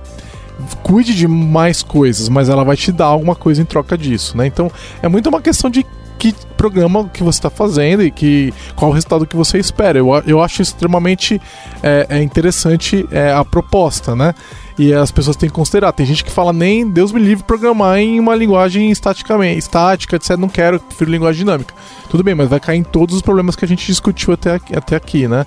[0.83, 4.45] cuide de mais coisas, mas ela vai te dar alguma coisa em troca disso, né?
[4.45, 5.85] Então, é muito uma questão de
[6.21, 9.97] que programa que você está fazendo e que qual o resultado que você espera.
[9.97, 11.41] Eu, eu acho extremamente
[11.81, 14.35] é, é interessante é, a proposta, né?
[14.77, 15.91] E as pessoas têm que considerar.
[15.91, 20.37] Tem gente que fala nem Deus me livre programar em uma linguagem estaticamente, estática, etc.
[20.37, 21.73] Não quero, prefiro linguagem dinâmica.
[22.09, 24.75] Tudo bem, mas vai cair em todos os problemas que a gente discutiu até aqui,
[24.75, 25.45] até aqui né?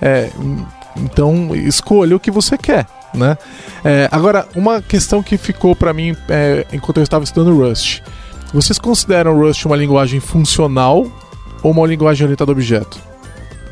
[0.00, 0.30] É,
[0.96, 2.86] então escolha o que você quer.
[3.14, 3.36] Né?
[3.84, 8.00] É, agora, uma questão que ficou para mim é, enquanto eu estava estudando Rust.
[8.52, 11.06] Vocês consideram Rust uma linguagem funcional
[11.62, 12.98] ou uma linguagem orientada a objeto?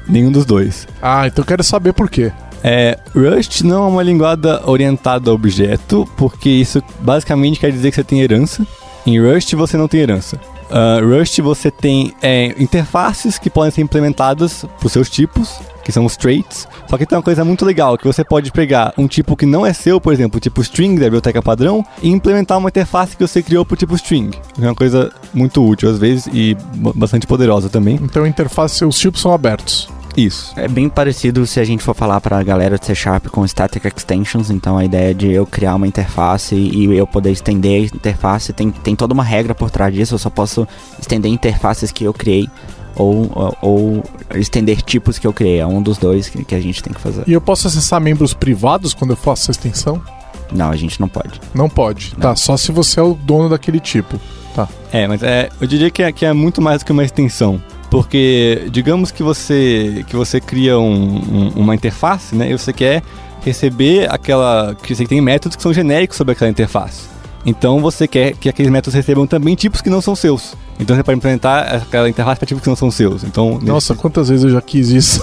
[0.06, 0.86] Nenhum dos dois.
[1.00, 2.32] Ah, então quero saber por quê.
[2.62, 4.20] É, Rust não é uma linguagem
[4.64, 8.66] orientada a objeto, porque isso basicamente quer dizer que você tem herança.
[9.06, 10.38] Em Rust você não tem herança.
[10.70, 15.90] Uh, Rust você tem é, interfaces que podem ser implementadas para os seus tipos, que
[15.90, 16.68] são os traits.
[16.88, 19.66] Só que tem uma coisa muito legal, que você pode pegar um tipo que não
[19.66, 23.42] é seu, por exemplo, tipo string da biblioteca padrão, e implementar uma interface que você
[23.42, 24.30] criou para o tipo string.
[24.60, 26.56] É uma coisa muito útil às vezes e
[26.94, 27.98] bastante poderosa também.
[28.00, 29.88] Então, interface, os tipos são abertos.
[30.16, 30.52] Isso.
[30.56, 33.46] É bem parecido se a gente for falar para a galera de C Sharp com
[33.46, 34.50] Static Extensions.
[34.50, 38.70] Então a ideia de eu criar uma interface e eu poder estender a interface tem,
[38.70, 40.14] tem toda uma regra por trás disso.
[40.14, 40.66] Eu só posso
[40.98, 42.48] estender interfaces que eu criei
[42.96, 45.60] ou, ou, ou, estender tipos que eu criei.
[45.60, 47.24] É um dos dois que, que, a gente tem que fazer.
[47.26, 50.02] E eu posso acessar membros privados quando eu faço essa extensão?
[50.52, 51.40] Não, a gente não pode.
[51.54, 52.12] Não pode.
[52.14, 52.20] Não.
[52.20, 54.20] Tá, só se você é o dono daquele tipo.
[54.54, 54.68] Tá.
[54.92, 57.62] É, mas é, eu diria que é, que é muito mais do que uma extensão.
[57.90, 62.50] Porque, digamos que você, que você cria um, um, uma interface, né?
[62.50, 63.02] E você quer
[63.42, 64.76] receber aquela.
[64.80, 67.08] que você tem métodos que são genéricos sobre aquela interface.
[67.44, 70.54] Então você quer que aqueles métodos recebam também tipos que não são seus.
[70.78, 73.24] Então você pode implementar aquela interface para tipos que não são seus.
[73.24, 74.00] Então, Nossa, nesse...
[74.00, 75.20] quantas vezes eu já quis isso.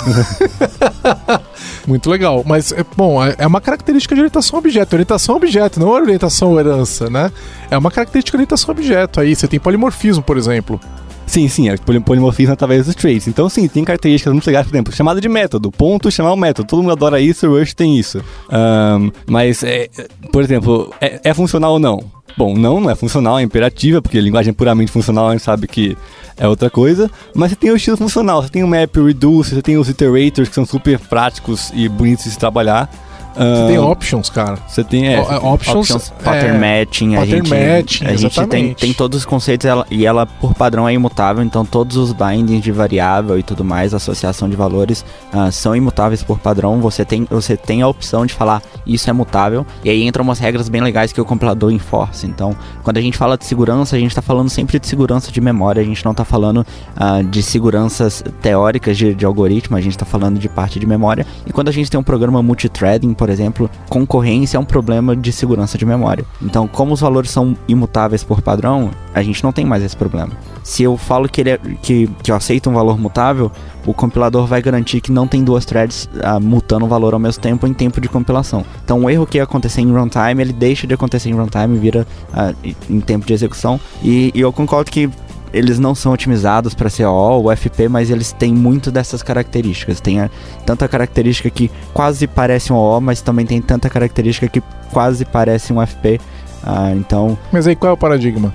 [1.88, 2.44] Muito legal.
[2.46, 4.94] Mas, é, bom, é, é uma característica de orientação objeto.
[4.94, 7.32] Orientação objeto, não é orientação herança, né?
[7.72, 9.20] É uma característica de orientação objeto.
[9.20, 10.80] Aí você tem polimorfismo, por exemplo.
[11.28, 13.28] Sim, sim, é polimorfismo através dos traits.
[13.28, 16.68] Então, sim, tem características muito legais, por exemplo, chamada de método, ponto chamar o método.
[16.68, 18.24] Todo mundo adora isso, o Rush tem isso.
[18.50, 19.90] Um, mas, é,
[20.32, 22.02] por exemplo, é, é funcional ou não?
[22.38, 25.98] Bom, não, não é funcional, é imperativa, porque linguagem puramente funcional a gente sabe que
[26.38, 27.12] é outra coisa.
[27.36, 29.90] Mas você tem o estilo funcional, você tem o map, o reduce, você tem os
[29.90, 32.90] iterators que são super práticos e bonitos de se trabalhar.
[33.38, 34.58] Você tem options, cara.
[34.68, 38.74] Você tem é, options, options pattern é, matching, pattern a gente, matching, a gente tem,
[38.74, 42.64] tem todos os conceitos ela, e ela por padrão é imutável, então todos os bindings
[42.64, 46.80] de variável e tudo mais, associação de valores uh, são imutáveis por padrão.
[46.82, 50.40] Você tem, você tem a opção de falar isso é mutável e aí entram umas
[50.40, 52.26] regras bem legais que o compilador enforce.
[52.26, 55.42] Então, quando a gente fala de segurança, a gente está falando sempre de segurança de
[55.42, 59.94] memória, a gente não está falando uh, de seguranças teóricas de, de algoritmo, a gente
[59.94, 61.26] está falando de parte de memória.
[61.46, 65.14] E quando a gente tem um programa multithreading, por por exemplo, concorrência é um problema
[65.14, 66.24] de segurança de memória.
[66.42, 70.32] Então, como os valores são imutáveis por padrão, a gente não tem mais esse problema.
[70.64, 73.52] Se eu falo que, ele é, que, que eu aceito um valor mutável,
[73.86, 77.42] o compilador vai garantir que não tem duas threads uh, mutando o valor ao mesmo
[77.42, 78.64] tempo em tempo de compilação.
[78.82, 82.08] Então, o erro que ia acontecer em runtime, ele deixa de acontecer em runtime vira
[82.30, 83.78] uh, em tempo de execução.
[84.02, 85.10] E, e eu concordo que
[85.54, 90.00] eles não são otimizados para ser OO ou FP, mas eles têm muito dessas características.
[90.00, 90.30] Tem a,
[90.66, 95.74] tanta característica que quase parece um OO, mas também tem tanta característica que quase parece
[95.74, 96.20] um FP.
[96.64, 97.38] Ah, então.
[97.52, 98.54] Mas aí qual é o paradigma?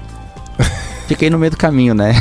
[1.07, 2.15] Fiquei no meio do caminho, né?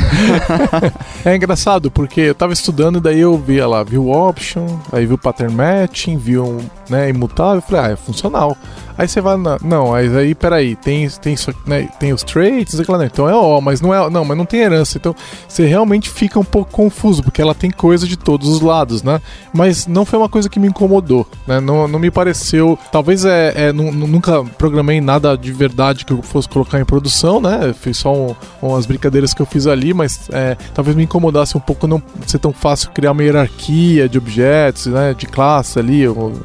[1.24, 5.16] é engraçado, porque eu tava estudando e daí eu via lá, viu option, aí viu
[5.16, 6.58] pattern matching, viu
[6.90, 8.56] né, imutável, falei, ah, é funcional.
[8.96, 9.58] Aí você vai na.
[9.62, 11.34] Não, mas aí, peraí, tem, tem,
[11.66, 14.10] né, tem os traits, aquela, né, então é O, mas não é.
[14.10, 14.98] Não, mas não tem herança.
[14.98, 15.14] Então
[15.48, 19.20] você realmente fica um pouco confuso, porque ela tem coisa de todos os lados, né?
[19.52, 21.60] Mas não foi uma coisa que me incomodou, né?
[21.60, 22.78] Não, não me pareceu.
[22.90, 23.68] Talvez é.
[23.68, 27.74] é nunca programei nada de verdade que eu fosse colocar em produção, né?
[27.78, 31.60] Fiz só um, umas brincadeiras que eu fiz ali, mas é, talvez me incomodasse um
[31.60, 35.14] pouco não ser tão fácil criar uma hierarquia de objetos, né?
[35.14, 36.04] De classe ali,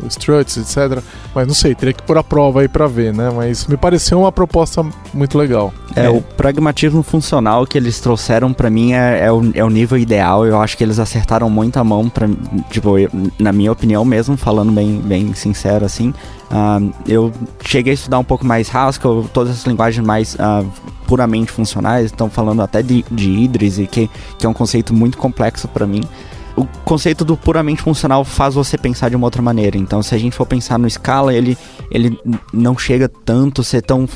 [0.10, 1.03] struts, etc.
[1.33, 3.31] Mas não sei, teria que pôr a prova aí para ver, né?
[3.36, 5.73] Mas me pareceu uma proposta muito legal.
[5.95, 6.10] É, é.
[6.10, 10.45] o pragmatismo funcional que eles trouxeram para mim é, é, o, é o nível ideal.
[10.45, 12.27] Eu acho que eles acertaram muito a mão para
[12.69, 16.13] tipo, eu, na minha opinião mesmo, falando bem, bem sincero assim.
[16.49, 17.31] Uh, eu
[17.63, 20.65] cheguei a estudar um pouco mais Haskell, todas as linguagens mais uh,
[21.05, 25.17] puramente funcionais, estão falando até de, de Idris, e que, que é um conceito muito
[25.17, 26.01] complexo para mim
[26.57, 29.77] o conceito do puramente funcional faz você pensar de uma outra maneira.
[29.77, 31.55] Então, se a gente for pensar no Scala, ele,
[31.91, 32.19] ele
[32.51, 34.07] não chega tanto a ser tão,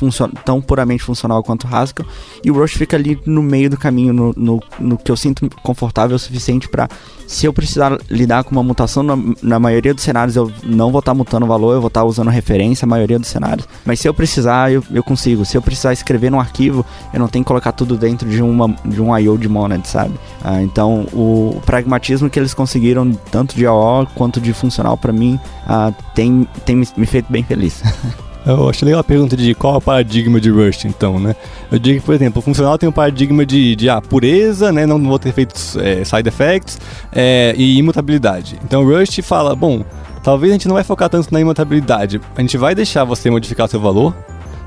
[0.44, 2.04] tão puramente funcional quanto o Haskell.
[2.44, 5.48] E o Rush fica ali no meio do caminho, no, no, no que eu sinto
[5.62, 6.88] confortável o suficiente para
[7.26, 10.98] se eu precisar lidar com uma mutação, na, na maioria dos cenários eu não vou
[11.00, 13.66] estar tá mutando valor, eu vou estar tá usando referência, a maioria dos cenários.
[13.84, 15.44] Mas se eu precisar, eu, eu consigo.
[15.44, 18.68] Se eu precisar escrever num arquivo, eu não tenho que colocar tudo dentro de, uma,
[18.84, 19.36] de um I.O.
[19.36, 20.14] de monad, sabe?
[20.42, 25.12] Ah, então, o, o, pragmatismo que eles conseguiram, tanto de AO quanto de funcional, para
[25.12, 27.82] mim, ah, tem, tem me, me feito bem feliz.
[28.44, 31.36] Eu achei legal a pergunta de qual é o paradigma de Rust, então, né?
[31.70, 34.84] Eu digo que, por exemplo, o funcional tem um paradigma de, de ah, pureza, né?
[34.84, 36.80] Não vou ter efeitos é, side effects
[37.12, 38.58] é, e imutabilidade.
[38.64, 39.84] Então, Rust fala, bom,
[40.24, 42.20] talvez a gente não vai focar tanto na imutabilidade.
[42.36, 44.12] A gente vai deixar você modificar seu valor,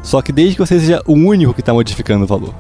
[0.02, 2.54] só que desde que você seja o único que está modificando o valor.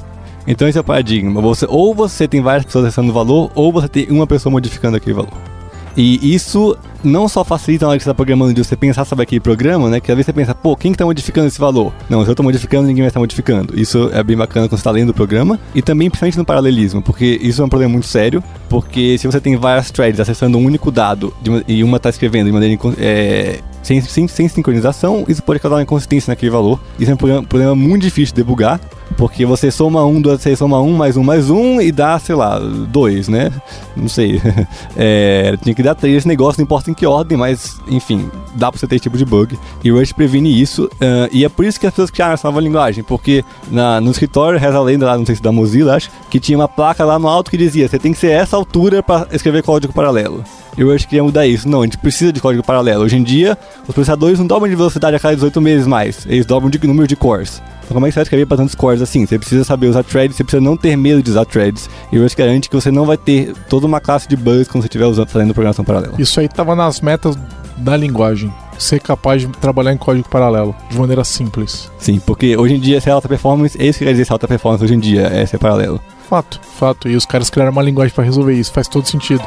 [0.45, 1.39] Então esse é o paradigma.
[1.41, 4.97] Você, ou você tem várias pessoas acessando o valor, ou você tem uma pessoa modificando
[4.97, 5.54] aquele valor.
[5.97, 9.23] E isso não só facilita na hora que você está programando de você pensar sobre
[9.23, 9.99] aquele programa, né?
[9.99, 11.93] Que às vezes você pensa, pô, quem que tá modificando esse valor?
[12.09, 13.79] Não, se eu estou modificando, ninguém vai estar modificando.
[13.79, 15.59] Isso é bem bacana quando você está lendo o programa.
[15.73, 19.39] E também, principalmente no paralelismo, porque isso é um problema muito sério, porque se você
[19.39, 21.33] tem várias threads acessando um único dado
[21.67, 25.83] e uma está escrevendo de maneira é, sem, sem, sem sincronização, isso pode causar uma
[25.83, 26.79] inconsistência naquele valor.
[26.99, 28.81] Isso é um problema, problema muito difícil de debugar,
[29.15, 32.57] porque você soma um, você soma um, mais um, mais um e dá, sei lá,
[32.57, 33.51] dois, né?
[33.95, 34.41] Não sei.
[34.97, 38.71] É, tinha que dar três esse negócio, não importa em que ordem, mas enfim, dá
[38.71, 39.57] pra você ter esse tipo de bug.
[39.83, 42.47] E o Rush previne isso, uh, e é por isso que as pessoas criaram essa
[42.47, 45.95] nova linguagem, porque na, no escritório, reza a lenda lá, não sei se da Mozilla,
[45.95, 48.55] acho, que tinha uma placa lá no alto que dizia: você tem que ser essa
[48.55, 50.43] altura para escrever código paralelo.
[50.77, 51.67] E o Rush queria mudar isso.
[51.67, 53.03] Não, a gente precisa de código paralelo.
[53.03, 53.57] Hoje em dia,
[53.87, 57.07] os processadores não dobram de velocidade a cada 18 meses mais, eles dobram de número
[57.07, 57.61] de cores.
[57.85, 59.25] Então, como é que você vai escrever para tantos cores assim?
[59.25, 61.89] Você precisa saber usar threads, você precisa não ter medo de usar threads.
[62.11, 64.81] E o Rush garante que você não vai ter toda uma classe de bugs quando
[64.81, 66.15] você estiver usando, fazendo programação paralela.
[66.17, 67.37] Isso aí estava nas metas
[67.77, 68.51] da linguagem.
[68.77, 71.89] Ser capaz de trabalhar em código paralelo, de maneira simples.
[71.97, 74.47] Sim, porque hoje em dia, se é alta performance, esse que quer dizer é alta
[74.47, 76.01] performance hoje em dia, é ser paralelo.
[76.29, 77.07] Fato, fato.
[77.07, 79.43] E os caras criaram uma linguagem para resolver isso, faz todo sentido.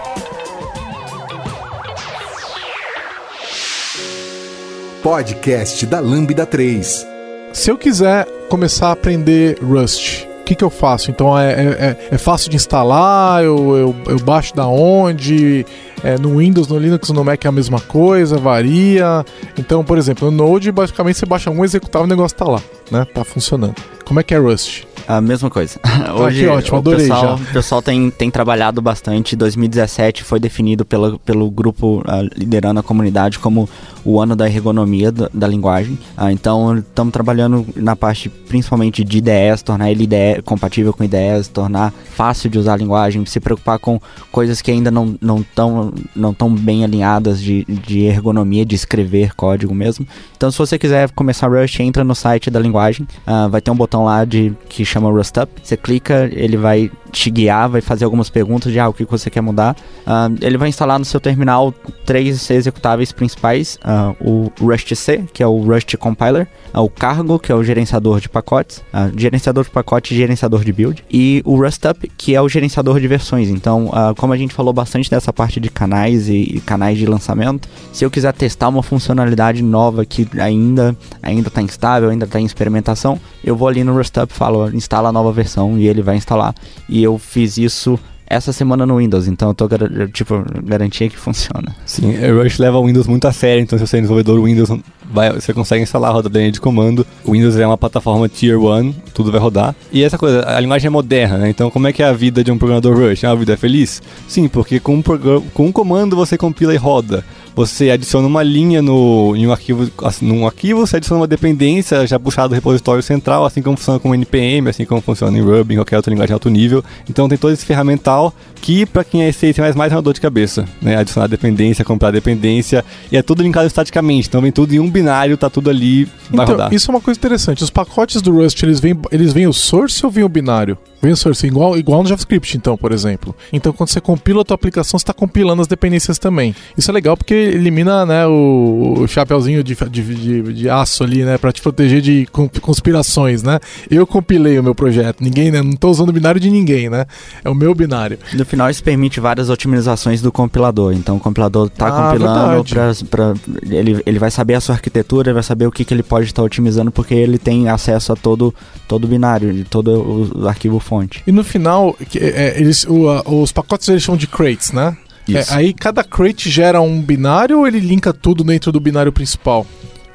[5.08, 7.06] Podcast da Lambda 3.
[7.54, 11.10] Se eu quiser começar a aprender Rust, o que, que eu faço?
[11.10, 13.42] Então é, é, é fácil de instalar?
[13.42, 15.64] Eu, eu, eu baixo da onde?
[16.04, 19.24] É, no Windows, no Linux, no Mac é a mesma coisa, varia.
[19.56, 22.62] Então, por exemplo, no Node, basicamente você baixa um executável e o negócio tá lá,
[22.90, 23.06] né?
[23.06, 23.76] Tá funcionando.
[24.04, 24.84] Como é que é Rust?
[25.08, 25.80] A mesma coisa.
[26.20, 27.34] Hoje, ah, ótimo, o pessoal, já.
[27.34, 29.34] o pessoal tem, tem trabalhado bastante.
[29.34, 33.66] 2017 foi definido pelo, pelo grupo uh, liderando a comunidade como
[34.04, 35.98] o ano da ergonomia da, da linguagem.
[36.16, 41.48] Uh, então, estamos trabalhando na parte principalmente de IDEs, tornar ele IDE, compatível com IDEs,
[41.48, 46.28] tornar fácil de usar a linguagem, se preocupar com coisas que ainda não estão não
[46.28, 50.06] não tão bem alinhadas de, de ergonomia, de escrever código mesmo.
[50.36, 53.06] Então, se você quiser começar Rust, entra no site da linguagem.
[53.26, 55.52] Uh, vai ter um botão lá de que chama chama Rust Up.
[55.62, 59.30] Você clica, ele vai te guiar, vai fazer algumas perguntas de ah, o que você
[59.30, 59.76] quer mudar.
[60.06, 61.72] Uh, ele vai instalar no seu terminal
[62.04, 67.38] três executáveis principais: uh, o Rust C, que é o Rust Compiler, uh, o Cargo,
[67.38, 68.82] que é o gerenciador de pacotes,
[69.16, 73.00] gerenciador de pacote e gerenciador de build, e o Rust Up, que é o gerenciador
[73.00, 73.48] de versões.
[73.48, 77.68] Então, como a gente falou bastante dessa parte de canais e, e, canais de lançamento,
[77.92, 82.44] se eu quiser testar uma funcionalidade nova que ainda ainda está instável, ainda está em
[82.44, 86.16] experimentação, eu vou ali no Rust Up, falo instala a nova versão e ele vai
[86.16, 86.54] instalar.
[86.88, 89.68] E eu fiz isso essa semana no Windows, então eu tô
[90.12, 91.74] tipo, garantia que funciona.
[91.86, 94.70] Sim, Rush leva o Windows muito a sério, então se você é desenvolvedor Windows,
[95.10, 97.06] vai, você consegue instalar a roda de comando.
[97.24, 99.74] O Windows é uma plataforma Tier 1, tudo vai rodar.
[99.92, 101.50] E essa coisa, a linguagem é moderna, né?
[101.50, 103.24] Então como é que é a vida de um programador Rush?
[103.24, 104.02] É uma vida feliz?
[104.26, 107.24] Sim, porque com um, com um comando você compila e roda
[107.58, 112.06] você adiciona uma linha no, em um arquivo, assim, num arquivo, você adiciona uma dependência
[112.06, 115.74] já puxada do repositório central, assim como funciona com NPM, assim como funciona em Ruby,
[115.74, 116.84] em qualquer outra linguagem de alto nível.
[117.10, 118.32] Então tem todo esse ferramental
[118.62, 120.96] que para quem é C++ é mais uma dor de cabeça, né?
[120.96, 125.36] Adicionar dependência, comprar dependência, e é tudo linkado estaticamente, então vem tudo em um binário,
[125.36, 126.74] tá tudo ali, vai então, rodar.
[126.74, 127.62] Isso é uma coisa interessante.
[127.62, 130.76] Os pacotes do Rust, eles vêm, eles vêm o source ou vem o binário?
[131.00, 133.34] Vem o source igual, igual no JavaScript, então, por exemplo.
[133.52, 136.54] Então, quando você compila a tua aplicação, você está compilando as dependências também.
[136.76, 141.22] Isso é legal porque elimina né, o, o chapeuzinho de, de, de, de, aço ali,
[141.22, 142.26] né, para te proteger de
[142.60, 143.60] conspirações, né?
[143.88, 147.06] Eu compilei o meu projeto, ninguém, né, não estou usando o binário de ninguém, né?
[147.44, 148.18] É o meu binário.
[148.34, 150.92] No final, isso permite várias otimizações do compilador.
[150.92, 152.64] Então, o compilador está ah, compilando
[153.08, 153.34] para
[153.70, 154.87] ele, ele vai saber a sua arquitetura,
[155.20, 158.16] ele vai saber o que, que ele pode estar otimizando, porque ele tem acesso a
[158.16, 158.54] todo,
[158.86, 161.22] todo o binário, todo o, arquivo fonte.
[161.26, 163.06] E no final, é, eles, o,
[163.42, 164.96] os pacotes eles chamam de crates, né?
[165.30, 169.66] É, aí cada crate gera um binário ou ele linka tudo dentro do binário principal?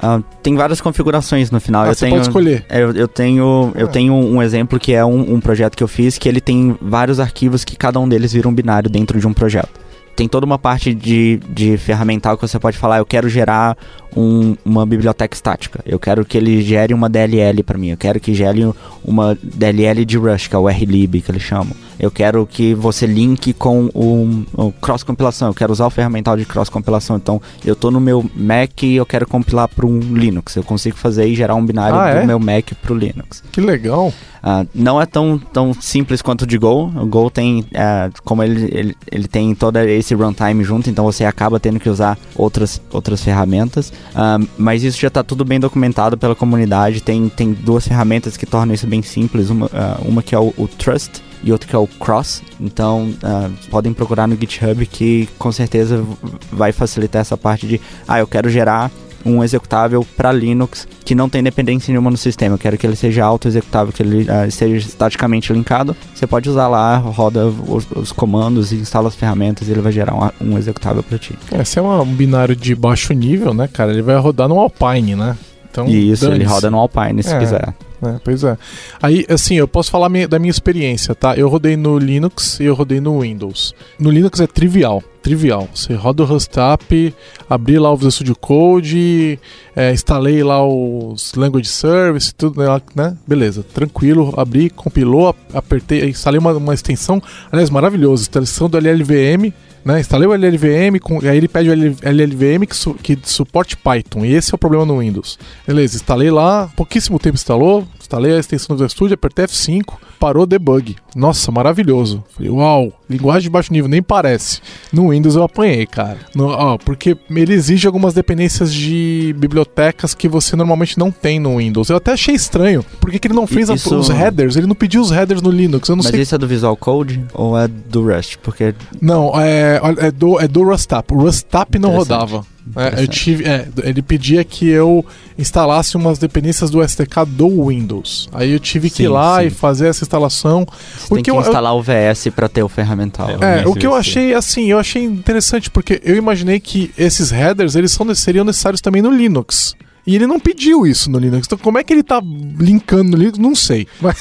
[0.02, 1.84] Uh, tem várias configurações no final.
[1.84, 2.66] Ah, eu você tenho, pode escolher.
[2.68, 3.90] Eu, eu tenho, eu ah.
[3.90, 7.20] tenho um exemplo que é um, um projeto que eu fiz que ele tem vários
[7.20, 9.83] arquivos que cada um deles vira um binário dentro de um projeto
[10.14, 13.76] tem toda uma parte de, de ferramental que você pode falar, eu quero gerar
[14.16, 18.20] um, uma biblioteca estática, eu quero que ele gere uma DLL para mim, eu quero
[18.20, 18.72] que gere
[19.04, 21.74] uma DLL de Rush, que é o RLib que eles chamam.
[21.98, 26.44] Eu quero que você linke com o, o cross-compilação, eu quero usar o ferramental de
[26.44, 27.16] cross-compilação.
[27.16, 30.56] Então, eu tô no meu Mac e eu quero compilar para um Linux.
[30.56, 32.26] Eu consigo fazer e gerar um binário ah, do é?
[32.26, 33.42] meu Mac para o Linux.
[33.52, 34.12] Que legal!
[34.44, 36.92] Uh, não é tão, tão simples quanto o de Go.
[36.94, 41.24] O Go tem, uh, como ele, ele, ele tem todo esse runtime junto, então você
[41.24, 43.88] acaba tendo que usar outras, outras ferramentas.
[43.88, 47.02] Uh, mas isso já está tudo bem documentado pela comunidade.
[47.02, 49.48] Tem, tem duas ferramentas que tornam isso bem simples.
[49.48, 49.70] Uma,
[50.04, 52.42] uma que é o, o Trust, e outro que é o Cross.
[52.58, 56.04] Então, uh, podem procurar no GitHub que com certeza
[56.50, 58.90] vai facilitar essa parte de, ah, eu quero gerar
[59.24, 62.54] um executável para Linux que não tem dependência nenhuma no sistema.
[62.54, 65.96] Eu quero que ele seja auto-executável, que ele uh, esteja estaticamente linkado.
[66.14, 70.14] Você pode usar lá, roda os, os comandos instala as ferramentas e ele vai gerar
[70.14, 71.36] um, um executável para ti.
[71.52, 73.92] Esse é um binário de baixo nível, né, cara?
[73.92, 75.36] Ele vai rodar no Alpine, né?
[75.70, 77.38] Então, Isso, ele roda no Alpine se é.
[77.38, 77.74] quiser.
[78.04, 78.58] É, pois é.
[79.02, 81.36] Aí, assim, eu posso falar da minha experiência, tá?
[81.36, 83.74] Eu rodei no Linux e eu rodei no Windows.
[83.98, 85.68] No Linux é trivial, trivial.
[85.74, 87.14] Você roda o Rustap,
[87.48, 89.38] abri lá o Visual Studio Code,
[89.74, 92.80] é, instalei lá os Language Service, tudo, né?
[92.94, 93.16] né?
[93.26, 99.52] Beleza, tranquilo, abri, compilou, apertei, instalei uma, uma extensão, aliás, maravilhoso, extensão do LLVM,
[99.84, 100.00] né?
[100.00, 104.32] Instalei o LLVM, com, aí ele pede o LLVM que, su, que suporte Python, e
[104.32, 105.38] esse é o problema no Windows.
[105.66, 110.96] Beleza, instalei lá, pouquíssimo tempo instalou, instalei a extensão do Studio, apertei F5, parou debug.
[111.16, 112.22] Nossa, maravilhoso.
[112.34, 114.60] Falei, uau, linguagem de baixo nível, nem parece.
[114.92, 116.18] No Windows eu apanhei, cara.
[116.34, 121.56] No, ó, porque ele exige algumas dependências de bibliotecas que você normalmente não tem no
[121.58, 121.88] Windows.
[121.88, 122.84] Eu até achei estranho.
[123.00, 123.96] Por que, que ele não fez isso...
[123.96, 124.56] os headers?
[124.56, 125.88] Ele não pediu os headers no Linux.
[125.88, 126.20] Eu não Mas sei.
[126.20, 128.36] isso é do Visual Code ou é do Rust?
[128.42, 128.74] Porque...
[129.00, 131.12] Não, é, é, do, é do Rustap.
[131.12, 132.44] O Rustap não rodava.
[132.76, 135.04] É, eu tive, é, ele pedia que eu
[135.36, 138.28] instalasse umas dependências do SDK do Windows.
[138.32, 139.46] Aí eu tive sim, que ir lá sim.
[139.46, 140.66] e fazer essa instalação.
[140.98, 143.28] Você tem que eu, instalar eu, o VS para ter o ferramental.
[143.42, 147.74] É, o que eu achei assim, eu achei interessante porque eu imaginei que esses headers
[147.74, 149.76] eles são, seriam necessários também no Linux.
[150.06, 151.46] E ele não pediu isso no Linux.
[151.46, 152.20] Então, como é que ele tá
[152.58, 153.38] linkando no Linux?
[153.38, 153.86] Não sei.
[154.00, 154.16] Mas,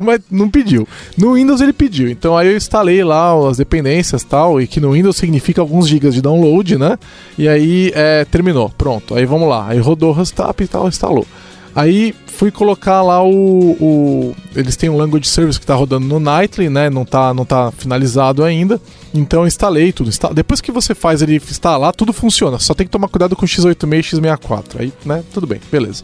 [0.00, 0.86] mas não pediu.
[1.16, 2.08] No Windows ele pediu.
[2.08, 4.60] Então aí eu instalei lá as dependências tal.
[4.60, 6.98] E que no Windows significa alguns gigas de download, né?
[7.36, 8.70] E aí é, terminou.
[8.70, 9.14] Pronto.
[9.14, 9.68] Aí vamos lá.
[9.68, 11.26] Aí rodou o Rustap e tal, instalou.
[11.76, 16.18] Aí fui colocar lá o, o, Eles têm um language service que está rodando no
[16.18, 16.88] Nightly, né?
[16.88, 18.80] Não está não tá finalizado ainda.
[19.12, 20.08] Então instalei tudo.
[20.08, 20.32] Insta...
[20.32, 22.58] Depois que você faz ele instalar, tudo funciona.
[22.58, 24.80] Só tem que tomar cuidado com o x86 e x64.
[24.80, 25.22] Aí, né?
[25.34, 26.02] Tudo bem, beleza.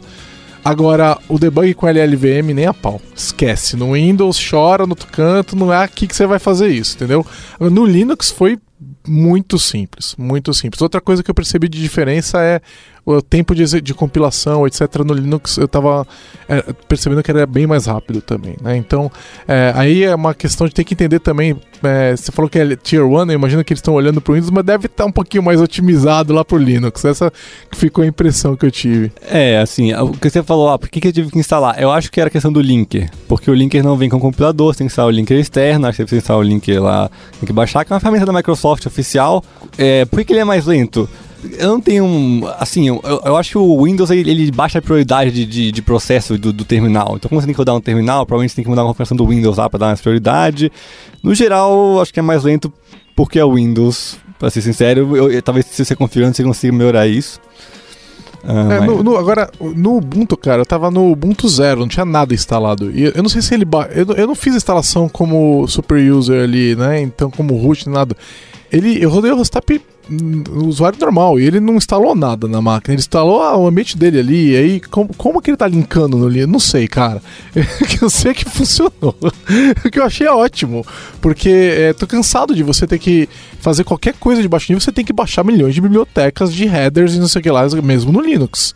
[0.62, 3.00] Agora, o debug com LLVM nem a pau.
[3.16, 3.74] Esquece.
[3.74, 7.26] No Windows chora no canto, não é aqui que você vai fazer isso, entendeu?
[7.58, 8.58] No Linux foi
[9.06, 10.80] muito simples, muito simples.
[10.80, 12.60] Outra coisa que eu percebi de diferença é
[13.05, 14.98] o tempo de, de compilação, etc.
[15.05, 16.07] No Linux eu estava
[16.48, 18.76] é, percebendo que era bem mais rápido também, né?
[18.76, 19.11] Então,
[19.46, 21.57] é, aí é uma questão de ter que entender também.
[21.82, 24.34] É, você falou que é Tier 1, eu imagino que eles estão olhando para o
[24.34, 27.05] Windows, mas deve estar tá um pouquinho mais otimizado lá para o Linux.
[27.05, 27.32] Essa
[27.72, 29.11] ficou a impressão que eu tive.
[29.22, 31.80] É, assim, o que você falou, ah, por que, que eu tive que instalar?
[31.80, 34.72] Eu acho que era questão do linker, porque o linker não vem com o compilador,
[34.72, 37.11] você tem que instalar o linker externo, acho que você precisa instalar o linker lá,
[37.40, 39.42] tem que baixar, que é uma ferramenta da Microsoft oficial.
[39.76, 41.09] É, por que, que ele é mais lento?
[41.59, 42.43] Eu não tenho um.
[42.59, 45.82] Assim, eu, eu acho que o Windows ele, ele baixa a prioridade de, de, de
[45.82, 47.14] processo do, do, terminal.
[47.16, 49.16] Então, como você tem que rodar um terminal, provavelmente você tem que mudar uma configuração
[49.16, 50.70] do Windows lá para dar mais prioridade.
[51.22, 52.72] No geral, acho que é mais lento
[53.16, 54.18] porque é o Windows.
[54.38, 57.40] Pra ser sincero, eu, eu, talvez se você configurando você consiga melhorar isso.
[58.45, 58.86] Ah, é, mas...
[58.88, 62.90] no, no, agora, no Ubuntu, cara, eu tava no Ubuntu zero, não tinha nada instalado.
[62.90, 63.66] E eu, eu não sei se ele.
[63.95, 67.01] Eu, eu não fiz instalação como super user ali, né?
[67.01, 68.16] Então, como root, nada.
[68.72, 72.94] Ele, eu rodei o Rostap o usuário normal e ele não instalou nada na máquina,
[72.94, 74.50] ele instalou o ambiente dele ali.
[74.50, 76.52] E aí, como, como que ele tá linkando no Linux?
[76.52, 77.22] Não sei, cara.
[78.00, 79.16] eu sei que funcionou.
[79.84, 80.84] o que eu achei ótimo,
[81.20, 83.28] porque é, tô cansado de você ter que
[83.60, 87.14] fazer qualquer coisa de baixo nível, você tem que baixar milhões de bibliotecas de headers
[87.14, 88.74] e não sei o que lá, mesmo no Linux.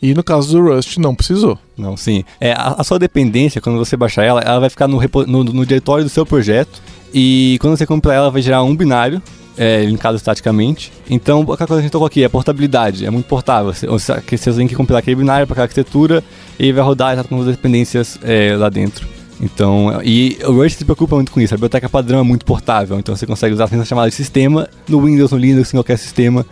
[0.00, 1.58] E no caso do Rust, não precisou.
[1.76, 2.24] Não, sim.
[2.40, 5.66] É, a, a sua dependência, quando você baixar ela, ela vai ficar no, no, no
[5.66, 6.82] diretório do seu projeto.
[7.14, 9.22] E quando você compilar ela, vai gerar um binário
[9.56, 10.92] é, linkado estaticamente.
[11.08, 13.72] Então, a coisa que a gente tocou aqui é portabilidade, é muito portável.
[13.72, 16.22] Você, tem que compilar aquele binário para aquela arquitetura
[16.58, 19.06] e vai rodar com as dependências é, lá dentro.
[19.40, 21.54] Então, e o Rust se preocupa muito com isso.
[21.54, 25.00] A biblioteca padrão é muito portável, então você consegue usar a chamada de sistema no
[25.02, 26.44] Windows, no Linux, em qualquer sistema.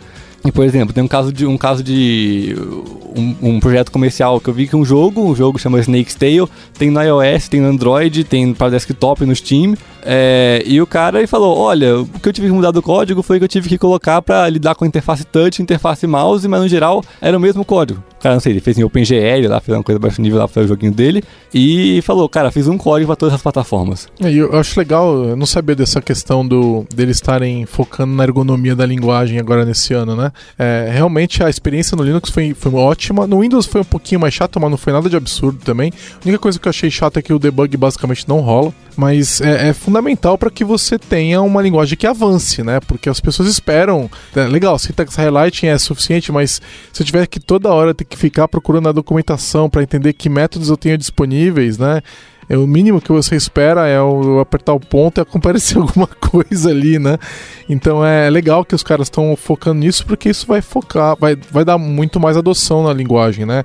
[0.45, 2.55] E, por exemplo, tem um caso de um caso de
[3.15, 6.47] um, um, projeto comercial que eu vi que um jogo, um jogo chama Snake's Tale,
[6.77, 9.75] tem no iOS, tem no Android, tem para desktop no Steam.
[10.03, 13.23] É, e o cara ele falou: Olha, o que eu tive que mudar do código
[13.23, 16.67] foi que eu tive que colocar para lidar com interface touch, interface mouse, mas no
[16.67, 18.03] geral era o mesmo código.
[18.21, 20.63] Cara, não sei, ele fez em OpenGL lá, fez uma coisa baixo nível lá para
[20.63, 21.23] o joguinho dele.
[21.51, 24.07] E falou: Cara, fiz um código para todas as plataformas.
[24.21, 28.75] É, eu acho legal, eu não sabia dessa questão do deles estarem focando na ergonomia
[28.75, 30.31] da linguagem agora nesse ano, né?
[30.57, 33.27] É, realmente a experiência no Linux foi, foi ótima.
[33.27, 35.91] No Windows foi um pouquinho mais chato, mas não foi nada de absurdo também.
[36.13, 38.73] A única coisa que eu achei chata é que o debug basicamente não rola.
[38.95, 42.79] Mas é, é fundamental para que você tenha uma linguagem que avance, né?
[42.79, 44.09] Porque as pessoas esperam.
[44.35, 46.61] É, legal, syntax highlighting é suficiente, mas
[46.93, 50.29] se eu tiver que toda hora ter que ficar procurando a documentação para entender que
[50.29, 52.01] métodos eu tenho disponíveis, né?
[52.49, 56.69] É o mínimo que você espera é o apertar o ponto e aparecer alguma coisa
[56.69, 57.17] ali, né?
[57.67, 61.65] Então é legal que os caras estão focando nisso porque isso vai focar, vai, vai
[61.65, 63.63] dar muito mais adoção na linguagem, né?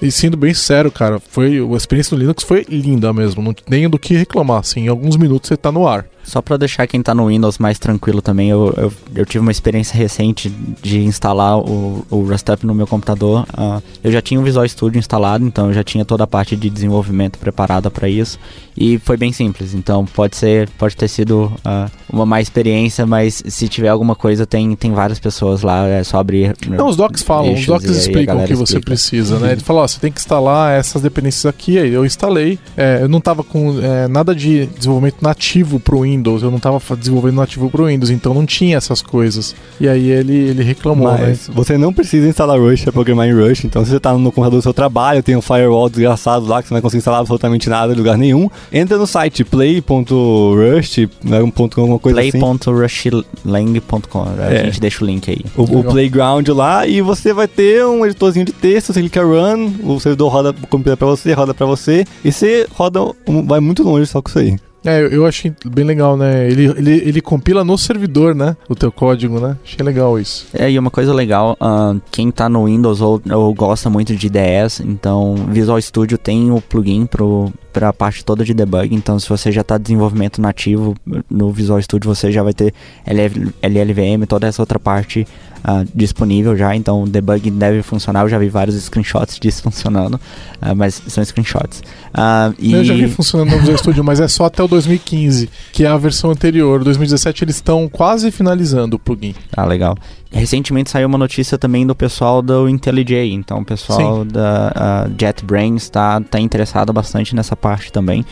[0.00, 3.88] E sendo bem sério, cara, foi a experiência do Linux foi linda mesmo, não tem
[3.88, 6.06] do que reclamar, assim, em alguns minutos você tá no ar.
[6.30, 9.50] Só para deixar quem tá no Windows mais tranquilo também, eu, eu, eu, tive uma
[9.50, 10.48] experiência recente
[10.80, 13.44] de instalar o, o Rustup no meu computador.
[13.52, 16.54] Uh, eu já tinha o Visual Studio instalado, então eu já tinha toda a parte
[16.54, 18.38] de desenvolvimento preparada para isso.
[18.76, 23.42] E foi bem simples, então pode ser, pode ter sido uh, uma má experiência, mas
[23.46, 26.54] se tiver alguma coisa, tem, tem várias pessoas lá, é só abrir.
[26.68, 28.86] Não, os docs falam, os docs explicam o que você explica.
[28.86, 29.52] precisa, né?
[29.52, 32.58] Ele falou, ó, você tem que instalar essas dependências aqui, aí eu instalei.
[32.76, 36.80] É, eu não tava com é, nada de desenvolvimento nativo pro Windows, eu não tava
[36.96, 39.54] desenvolvendo nativo pro Windows, então não tinha essas coisas.
[39.80, 41.18] E aí ele, ele reclamou, né?
[41.28, 41.54] Mas né?
[41.56, 44.58] Você não precisa instalar Rush para programar em Rush, então se você tá no computador
[44.58, 47.68] do seu trabalho, tem um firewall desgraçado lá que você não vai conseguir instalar absolutamente
[47.68, 52.28] nada em lugar nenhum, entra no site play.rush, né, um ponto alguma coisa play.
[52.28, 52.38] assim.
[52.38, 54.64] Play.rushlang.com, a é.
[54.64, 55.44] gente deixa o link aí.
[55.56, 59.72] O, o, playground lá e você vai ter um editorzinho de texto, você clica run,
[59.84, 63.00] o servidor roda, compila para você, roda para você e você roda,
[63.44, 64.69] vai muito longe só com isso aí.
[64.84, 66.46] É, eu achei bem legal, né?
[66.48, 68.56] Ele, ele, ele compila no servidor, né?
[68.68, 69.56] O teu código, né?
[69.64, 70.46] Achei legal isso.
[70.52, 74.26] É, e uma coisa legal, uh, quem tá no Windows ou, ou gosta muito de
[74.26, 79.28] IDEs, então Visual Studio tem o plugin pro, pra parte toda de debug, então se
[79.28, 80.94] você já tá desenvolvimento nativo
[81.28, 82.72] no Visual Studio, você já vai ter
[83.06, 85.26] LLVM, toda essa outra parte
[85.64, 88.22] uh, disponível já, então o debug deve funcionar.
[88.22, 91.80] Eu já vi vários screenshots disso funcionando, uh, mas são screenshots.
[92.14, 92.72] Uh, e...
[92.72, 95.88] Eu já vi funcionando no Visual Studio, mas é só até o 2015, que é
[95.88, 96.82] a versão anterior.
[96.84, 99.34] 2017 eles estão quase finalizando o plugin.
[99.56, 99.96] Ah, legal.
[100.32, 104.28] Recentemente saiu uma notícia também do pessoal do IntelliJ, então o pessoal Sim.
[104.28, 108.24] da JetBrains está tá interessado bastante nessa parte também.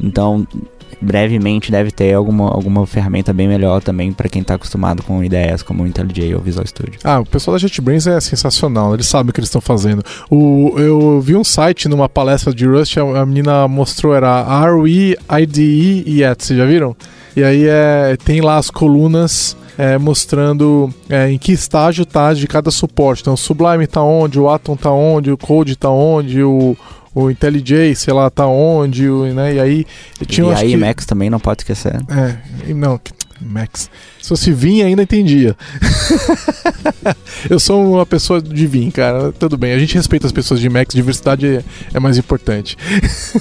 [0.00, 0.46] Então,
[1.00, 5.62] brevemente deve ter alguma, alguma ferramenta bem melhor também para quem está acostumado com ideias
[5.62, 6.98] como o IntelliJ ou Visual Studio.
[7.02, 10.02] Ah, o pessoal da JetBrains é sensacional, eles sabem o que eles estão fazendo.
[10.30, 15.16] O, eu vi um site numa palestra de Rust, a, a menina mostrou, era RE,
[15.42, 16.96] IDE e ET, vocês já viram?
[17.36, 22.46] E aí é, tem lá as colunas é, mostrando é, em que estágio está de
[22.46, 23.22] cada suporte.
[23.22, 26.76] Então, o Sublime está onde, o Atom está onde, o Code está onde, o,
[27.14, 29.54] o IntelliJ, sei lá, tá onde, né?
[29.54, 29.86] E aí
[30.26, 30.76] tinha E aí que...
[30.76, 31.94] Max também não pode esquecer.
[32.08, 33.00] É, não,
[33.40, 33.90] Max.
[34.20, 35.56] Se fosse vinho ainda entendia.
[37.48, 39.32] eu sou uma pessoa de vinho, cara.
[39.32, 39.72] Tudo bem.
[39.72, 42.76] A gente respeita as pessoas de Max, diversidade é, é mais importante.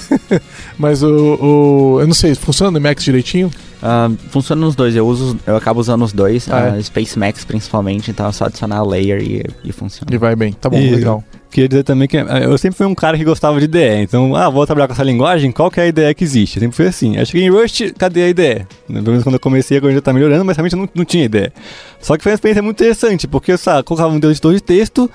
[0.78, 3.49] Mas o, o, Eu não sei, funciona no Max direitinho?
[3.82, 6.82] Uh, funciona nos dois, eu uso, eu acabo usando os dois, ah, uh, é.
[6.82, 10.07] Space Max principalmente, então é só adicionar a layer e, e funciona.
[10.09, 11.21] E vai bem, tá bom, e, legal.
[11.54, 14.36] Queria dizer também que eh, eu sempre fui um cara que gostava de IDE, então,
[14.36, 16.58] ah, vou trabalhar com essa linguagem, qual que é a IDE que existe?
[16.58, 17.16] Eu sempre fui assim.
[17.18, 18.66] Acho que em Rust, cadê a IDE?
[18.88, 21.51] Pelo menos quando eu comecei, agora já tá melhorando, mas realmente não, não tinha IDE.
[21.99, 25.08] Só que foi uma experiência muito interessante, porque eu sabe, colocava um editor de texto,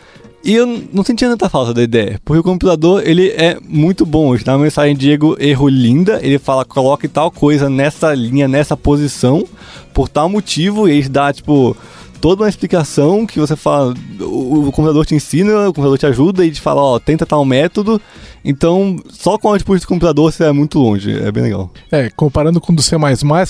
[0.45, 4.33] e eu não sentia tanta falta da ideia, porque o compilador ele é muito bom.
[4.33, 8.77] Ele dá uma mensagem Diego erro linda, ele fala coloque tal coisa nessa linha, nessa
[8.77, 9.45] posição,
[9.93, 11.77] por tal motivo, e ele dá tipo
[12.21, 16.45] toda uma explicação que você fala, o, o computador te ensina, o computador te ajuda
[16.45, 18.01] e te fala, ó, tenta tal método.
[18.49, 21.71] Então, só com o output do computador você é muito longe, é bem legal.
[21.93, 22.97] É, comparando com o do C++,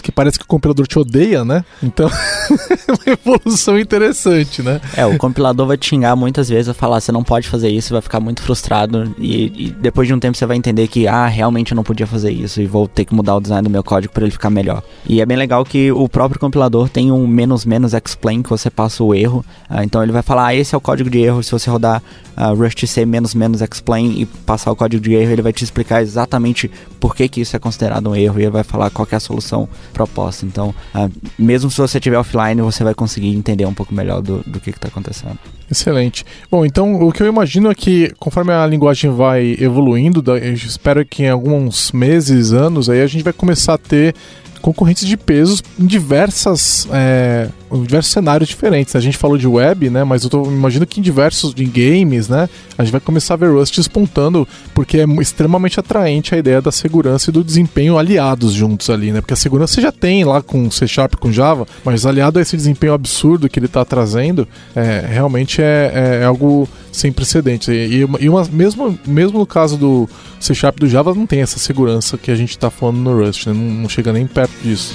[0.03, 1.65] que parece que o compilador te odeia, né?
[1.81, 2.11] Então,
[2.85, 4.81] é uma evolução interessante, né?
[4.97, 7.93] É, o compilador vai te xingar muitas vezes, vai falar, você não pode fazer isso,
[7.93, 11.29] vai ficar muito frustrado e, e, depois de um tempo você vai entender que, ah,
[11.29, 13.85] realmente eu não podia fazer isso e vou ter que mudar o design do meu
[13.85, 14.83] código para ele ficar melhor.
[15.09, 18.69] E é bem legal que o próprio compilador tem um menos menos explain que você
[18.69, 21.41] passa o erro, uh, então ele vai falar, ah, esse é o código de erro,
[21.41, 22.03] se você rodar
[22.39, 25.65] uh, Rust C menos menos explain e passar o código de erro, ele vai te
[25.65, 26.71] explicar exatamente
[27.01, 29.21] por que, que isso é considerado um erro e ele vai falar qual é a
[29.21, 30.47] solução proposta.
[30.47, 34.43] Então, uh, mesmo se você estiver offline, você vai conseguir entender um pouco melhor do,
[34.47, 35.39] do que está acontecendo.
[35.71, 36.25] Excelente.
[36.51, 41.25] Bom, então o que eu imagino é que conforme a linguagem vai evoluindo, espero que
[41.25, 44.15] em alguns meses, anos, aí a gente vai começar a ter
[44.61, 47.49] concorrentes de pesos em diversas é,
[47.83, 48.97] diversos cenários diferentes.
[48.97, 50.05] A gente falou de web, né?
[50.05, 52.49] Mas eu tô, imagino que em diversos em games, né?
[52.77, 56.73] A gente vai começar a ver Rust espontando, porque é extremamente atraente a ideia da
[56.73, 59.21] segurança e do desempenho aliados juntos ali, né?
[59.21, 62.43] Porque a segurança você já tem lá com C Sharp, com Java, mas aliado a
[62.43, 67.69] esse desempenho absurdo que ele está trazendo, é, realmente é, é, é, algo sem precedentes.
[67.69, 70.09] E, e uma, mesmo, mesmo no caso do
[70.41, 73.47] C Sharp do Java, não tem essa segurança que a gente está falando no Rust,
[73.47, 73.53] né?
[73.53, 74.95] não, não chega nem perto disso.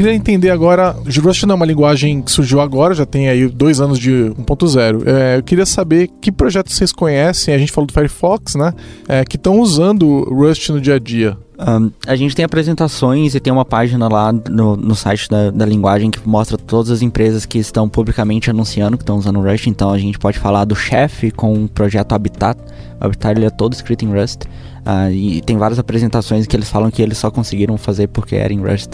[0.00, 3.82] Queria entender agora, Rust não é uma linguagem que surgiu agora, já tem aí dois
[3.82, 5.02] anos de 1.0.
[5.06, 8.72] É, eu queria saber que projetos vocês conhecem, a gente falou do Firefox, né?
[9.06, 11.36] É, que estão usando Rust no dia a dia.
[11.58, 15.66] Um, a gente tem apresentações e tem uma página lá no, no site da, da,
[15.66, 19.66] linguagem que mostra todas as empresas que estão publicamente anunciando que estão usando Rust.
[19.66, 22.58] Então a gente pode falar do chefe com o projeto Habitat.
[22.98, 24.44] O Habitat ele é todo escrito em Rust.
[24.44, 28.50] Uh, e tem várias apresentações que eles falam que eles só conseguiram fazer porque era
[28.50, 28.92] em Rust.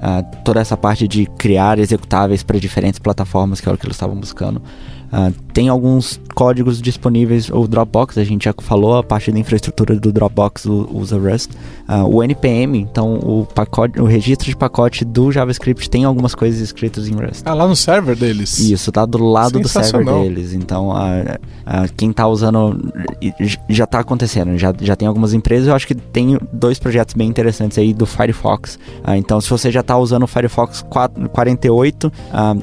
[0.00, 3.96] Uh, toda essa parte de criar executáveis para diferentes plataformas, que é o que eles
[3.96, 4.62] estavam buscando.
[5.12, 9.96] Uh, tem alguns códigos disponíveis, o Dropbox, a gente já falou, a parte da infraestrutura
[9.96, 11.50] do Dropbox usa Rust.
[11.88, 16.60] Uh, o NPM, então o pacote, o registro de pacote do JavaScript tem algumas coisas
[16.60, 17.42] escritas em Rust.
[17.44, 18.58] Ah, lá no server deles?
[18.60, 20.52] Isso, tá do lado do server deles.
[20.52, 22.92] Então, uh, quem tá usando
[23.68, 27.28] já tá acontecendo, já, já tem algumas empresas, eu acho que tem dois projetos bem
[27.28, 28.78] interessantes aí do Firefox.
[29.16, 32.12] então, se você já tá usando o Firefox 4, 48,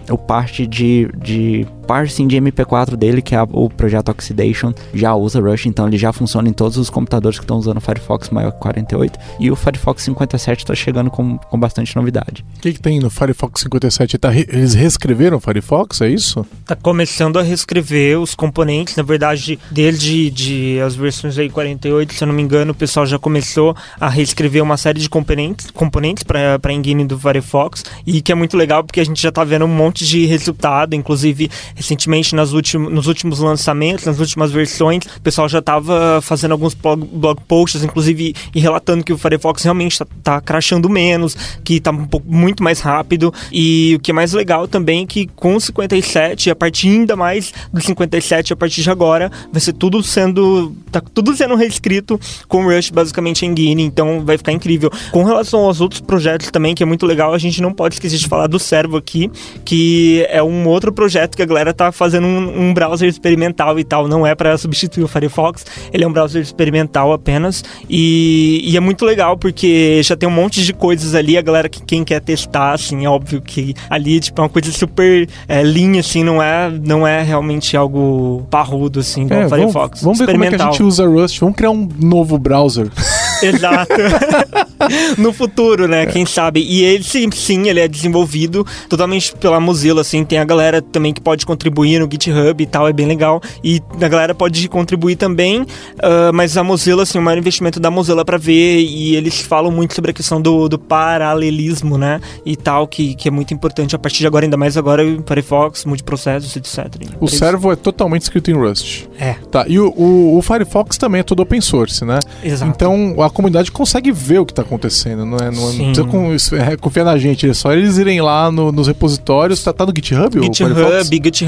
[0.09, 5.39] o parte de, de parsing de MP4 dele, que é o projeto Oxidation, já usa
[5.39, 8.51] Rush, então ele já funciona em todos os computadores que estão usando o Firefox maior
[8.51, 9.17] 48.
[9.39, 12.45] E o Firefox 57 está chegando com, com bastante novidade.
[12.57, 14.17] O que, que tem no Firefox 57?
[14.17, 16.45] Tá re eles reescreveram o Firefox, é isso?
[16.65, 22.23] Tá começando a reescrever os componentes, na verdade, desde de as versões aí 48, se
[22.23, 26.23] eu não me engano, o pessoal já começou a reescrever uma série de componentes, componentes
[26.23, 29.43] para a engine do Firefox, e que é muito legal porque a gente já está
[29.43, 35.05] vendo um monte de resultado, inclusive recentemente nas últimos, nos últimos lançamentos, nas últimas versões,
[35.05, 39.63] o pessoal já estava fazendo alguns blog, blog, posts, inclusive, e relatando que o Firefox
[39.63, 43.33] realmente está tá crashando menos, que está um muito mais rápido.
[43.51, 47.15] E o que é mais legal também é que com o 57, a partir ainda
[47.15, 50.75] mais do 57, a partir de agora, vai ser tudo sendo.
[50.91, 54.89] tá tudo sendo reescrito com o Rush basicamente em Guinea, então vai ficar incrível.
[55.11, 58.17] Com relação aos outros projetos também, que é muito legal, a gente não pode esquecer
[58.17, 59.29] de falar do Servo aqui,
[59.63, 63.83] que é um outro projeto que a galera tá fazendo um, um browser experimental e
[63.83, 68.77] tal, não é para substituir o Firefox, ele é um browser experimental apenas e, e,
[68.77, 72.03] é muito legal porque já tem um monte de coisas ali, a galera que quem
[72.03, 76.23] quer testar, assim, é óbvio que ali tipo é uma coisa super é, linha, assim,
[76.23, 80.01] não é, não é realmente algo parrudo, assim, igual é, o Firefox.
[80.01, 82.89] Vamos, vamos ver como é que a gente usa Rust, vamos criar um novo browser.
[83.41, 83.93] Exato.
[85.17, 86.03] no futuro, né?
[86.03, 86.05] É.
[86.05, 86.61] Quem sabe.
[86.61, 90.23] E ele, sim, sim, ele é desenvolvido totalmente pela Mozilla, assim.
[90.23, 93.41] Tem a galera também que pode contribuir no GitHub e tal, é bem legal.
[93.63, 97.89] E a galera pode contribuir também, uh, mas a Mozilla, assim, o maior investimento da
[97.89, 102.21] Mozilla para ver, e eles falam muito sobre a questão do, do paralelismo, né?
[102.45, 105.85] E tal, que, que é muito importante a partir de agora, ainda mais agora, Firefox,
[105.85, 106.87] multiprocessos, etc.
[107.19, 109.05] O servo é totalmente escrito em Rust.
[109.19, 109.35] É.
[109.49, 112.19] Tá, e o, o, o Firefox também é todo open source, né?
[112.43, 112.71] Exato.
[112.71, 115.49] Então a comunidade consegue ver o que está acontecendo, não é?
[115.49, 119.63] Não, não precisa é, confiar na gente, é só eles irem lá no, nos repositórios.
[119.63, 120.39] Tá, tá no GitHub?
[120.43, 121.46] GitHub, GitHub,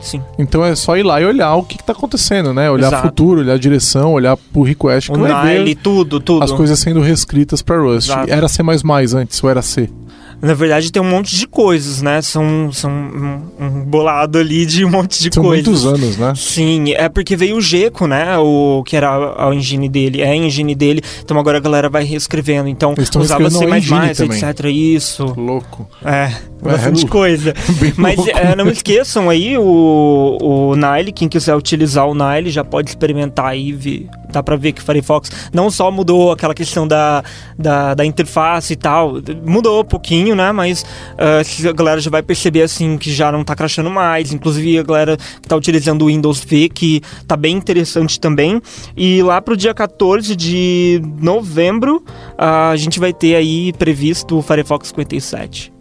[0.00, 0.22] sim.
[0.38, 2.70] Então é só ir lá e olhar o que, está acontecendo, né?
[2.70, 3.08] Olhar Exato.
[3.08, 5.10] futuro, olhar a direção, olhar pro request.
[5.10, 6.44] O que vai ver tudo, tudo.
[6.44, 8.08] As coisas sendo reescritas para Rust.
[8.08, 8.30] Exato.
[8.30, 8.62] Era C++
[9.16, 9.90] antes, ou era C?
[10.42, 12.22] Na verdade, tem um monte de coisas, né?
[12.22, 15.80] São, são um, um bolado ali de um monte de são coisas.
[15.80, 16.32] São muitos anos, né?
[16.34, 18.38] Sim, é porque veio o Geco, né?
[18.38, 21.02] O que era a, a engine dele, é a engine dele.
[21.22, 22.68] Então agora a galera vai reescrevendo.
[22.68, 24.64] Então usava C++, etc.
[24.66, 25.24] Isso.
[25.36, 25.86] Louco.
[26.04, 26.32] É,
[26.62, 27.54] bastante é, coisa.
[27.96, 32.88] Mas é, não esqueçam aí o, o Nile, quem quiser utilizar o Nile já pode
[32.88, 37.22] experimentar aí, ver, dá pra ver que o Firefox não só mudou aquela questão da,
[37.58, 39.14] da, da interface e tal,
[39.44, 40.52] mudou um pouquinho, né?
[40.52, 44.32] Mas uh, a galera já vai perceber assim que já não tá crashando mais.
[44.32, 48.60] Inclusive a galera que tá utilizando o Windows V, que tá bem interessante também.
[48.96, 52.04] E lá pro dia 14 de novembro,
[52.38, 55.79] uh, a gente vai ter aí previsto o Firefox 57.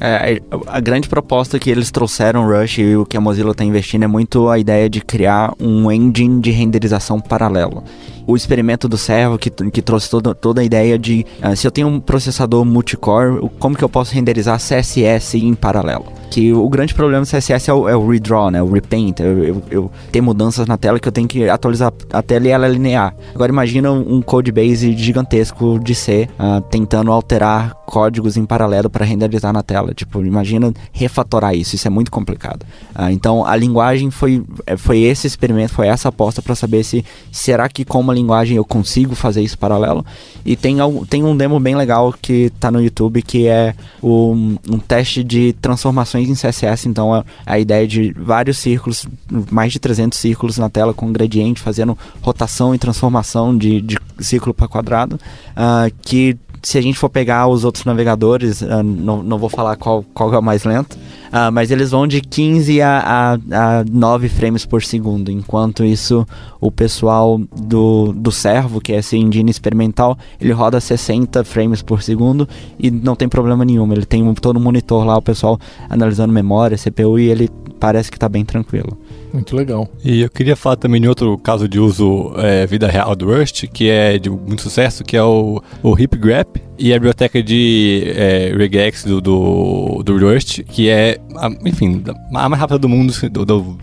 [0.00, 4.04] É, a grande proposta que eles trouxeram Rush e o que a Mozilla está investindo
[4.04, 7.82] é muito a ideia de criar um engine de renderização paralelo
[8.28, 11.70] o experimento do servo que, que trouxe toda, toda a ideia de uh, se eu
[11.70, 16.04] tenho um processador multicore, como que eu posso renderizar CSS em paralelo?
[16.30, 18.62] Que o grande problema do CSS é o, é o redraw, né?
[18.62, 19.18] O repaint.
[19.18, 22.50] Eu, eu, eu ter mudanças na tela que eu tenho que atualizar a tela e
[22.50, 23.14] ela é linear.
[23.34, 29.54] Agora imagina um codebase gigantesco de C uh, tentando alterar códigos em paralelo para renderizar
[29.54, 29.87] na tela.
[29.94, 31.74] Tipo, imagina refatorar isso.
[31.74, 32.64] Isso é muito complicado.
[32.94, 37.04] Uh, então a linguagem foi, é, foi esse experimento, foi essa aposta para saber se
[37.30, 40.04] será que com uma linguagem eu consigo fazer isso paralelo.
[40.44, 40.76] E tem,
[41.08, 45.52] tem um demo bem legal que está no YouTube que é um, um teste de
[45.54, 46.88] transformações em CSS.
[46.88, 49.06] Então a, a ideia de vários círculos,
[49.50, 54.54] mais de 300 círculos na tela com gradiente, fazendo rotação e transformação de, de círculo
[54.54, 59.38] para quadrado, uh, que se a gente for pegar os outros navegadores, uh, não, não
[59.38, 60.96] vou falar qual, qual é o mais lento,
[61.28, 66.26] uh, mas eles vão de 15 a, a, a 9 frames por segundo, enquanto isso
[66.60, 72.02] o pessoal do, do Servo, que é esse engine experimental, ele roda 60 frames por
[72.02, 72.48] segundo
[72.78, 73.90] e não tem problema nenhum.
[73.92, 75.58] Ele tem um, todo um monitor lá, o pessoal
[75.88, 77.48] analisando memória, CPU e ele
[77.78, 78.98] parece que está bem tranquilo.
[79.32, 79.88] Muito legal.
[80.04, 83.66] E eu queria falar também de outro caso de uso é, vida real do Rust,
[83.68, 88.52] que é de muito sucesso, que é o, o HipGraph e a biblioteca de é,
[88.56, 91.18] regex do, do, do, Rust, que é,
[91.64, 92.02] enfim,
[92.34, 93.78] a mais rápida do mundo, do, do,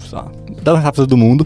[0.63, 1.45] da mais rápida do mundo.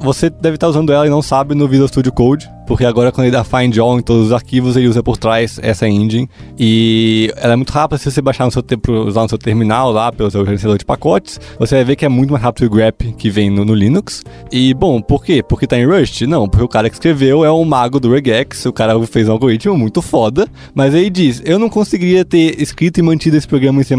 [0.00, 3.24] Você deve estar usando ela e não sabe no Visual Studio Code porque agora quando
[3.24, 6.30] ele dá find all em todos os arquivos, ele usa por trás essa engine.
[6.56, 8.62] E ela é muito rápida se você baixar no seu
[9.06, 12.08] usar no seu terminal lá, pelo seu gerenciador de pacotes, você vai ver que é
[12.08, 14.22] muito mais rápido que o grep que vem no, no, Linux.
[14.52, 15.42] E bom, por quê?
[15.42, 16.20] Porque tá em Rust?
[16.22, 19.32] Não, porque o cara que escreveu é um mago do regex, o cara fez um
[19.32, 23.80] algoritmo muito foda, mas ele diz: "Eu não conseguiria ter escrito e mantido esse programa
[23.80, 23.96] em C++.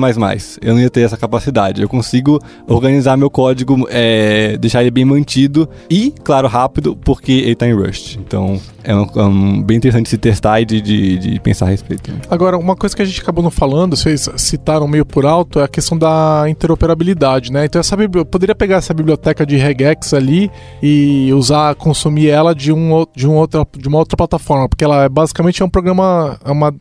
[0.62, 1.82] Eu não ia ter essa capacidade.
[1.82, 7.56] Eu consigo organizar meu código, é, deixar ele bem mantido e, claro, rápido, porque ele
[7.56, 8.16] tá em Rust.
[8.16, 11.70] Então, é um, é um, bem interessante se testar e de, de, de, pensar a
[11.70, 12.12] respeito.
[12.30, 15.64] Agora, uma coisa que a gente acabou não falando, vocês citaram meio por alto, é
[15.64, 17.66] a questão da interoperabilidade, né?
[17.66, 20.50] Então, essa eu poderia pegar essa biblioteca de regex ali
[20.82, 25.04] e usar, consumir ela de, um, de, um outra, de uma outra plataforma, porque ela
[25.04, 26.74] é, basicamente é um programa, é, uma,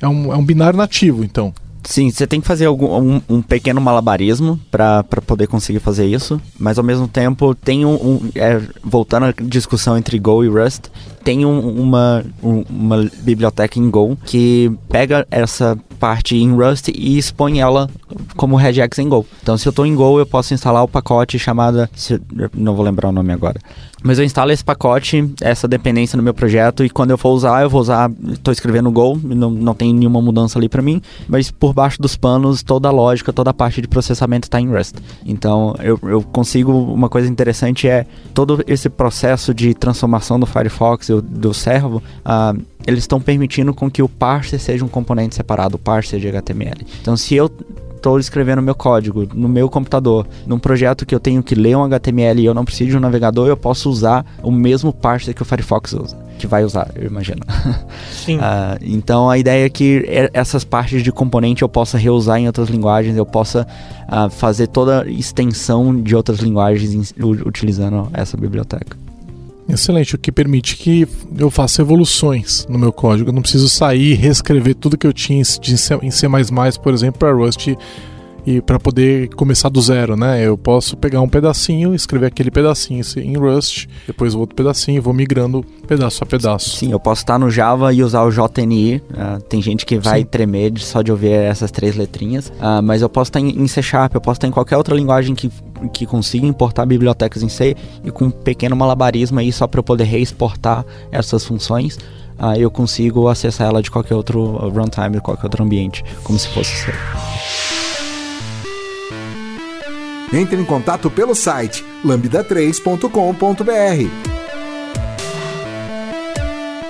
[0.00, 1.52] é, um, é um binário nativo, então.
[1.88, 6.38] Sim, você tem que fazer algum, um, um pequeno malabarismo para poder conseguir fazer isso,
[6.58, 7.94] mas ao mesmo tempo tem um.
[7.94, 10.88] um é, voltando à discussão entre Go e Rust,
[11.28, 17.60] tem um, uma, uma biblioteca em Go que pega essa parte em Rust e expõe
[17.60, 17.90] ela
[18.34, 19.26] como regex em Go.
[19.42, 21.86] Então, se eu estou em Go, eu posso instalar o pacote chamado.
[22.54, 23.60] Não vou lembrar o nome agora.
[24.02, 27.62] Mas eu instalo esse pacote, essa dependência no meu projeto, e quando eu for usar,
[27.62, 28.10] eu vou usar.
[28.28, 32.16] Estou escrevendo Go, não, não tem nenhuma mudança ali para mim, mas por baixo dos
[32.16, 34.96] panos, toda a lógica, toda a parte de processamento está em Rust.
[35.24, 36.72] Então eu, eu consigo.
[36.72, 42.60] Uma coisa interessante é todo esse processo de transformação do Firefox, do, do servo, uh,
[42.86, 46.86] eles estão permitindo com que o parser seja um componente separado, o parser de HTML.
[47.00, 47.50] Então se eu
[47.98, 51.84] estou escrevendo meu código no meu computador, num projeto que eu tenho que ler um
[51.84, 55.42] HTML e eu não preciso de um navegador, eu posso usar o mesmo parser que
[55.42, 57.42] o Firefox usa, que vai usar, eu imagino.
[58.10, 58.38] Sim.
[58.38, 62.68] uh, então a ideia é que essas partes de componente eu possa reusar em outras
[62.68, 63.66] linguagens, eu possa
[64.08, 69.07] uh, fazer toda a extensão de outras linguagens utilizando essa biblioteca.
[69.68, 71.06] Excelente, o que permite que
[71.36, 73.28] eu faça evoluções no meu código.
[73.28, 76.26] Eu não preciso sair e reescrever tudo que eu tinha em C++,
[76.82, 77.68] por exemplo, para Rust
[78.48, 80.42] e para poder começar do zero, né?
[80.42, 85.00] Eu posso pegar um pedacinho, escrever aquele pedacinho em Rust, depois o outro pedacinho, e
[85.00, 86.70] vou migrando pedaço a pedaço.
[86.70, 88.96] Sim, eu posso estar no Java e usar o JNI.
[88.96, 90.26] Uh, ah, tem gente que vai Sim.
[90.26, 94.14] tremer só de ouvir essas três letrinhas, uh, mas eu posso estar em, C Sharp,
[94.14, 95.50] eu posso estar em qualquer outra linguagem que,
[95.92, 99.84] que consiga importar bibliotecas em C e com um pequeno malabarismo aí só para eu
[99.84, 101.98] poder reexportar essas funções.
[102.38, 106.48] Uh, eu consigo acessar ela de qualquer outro runtime, de qualquer outro ambiente, como se
[106.48, 107.77] fosse C.
[110.32, 113.08] Entre em contato pelo site lambda3.com.br.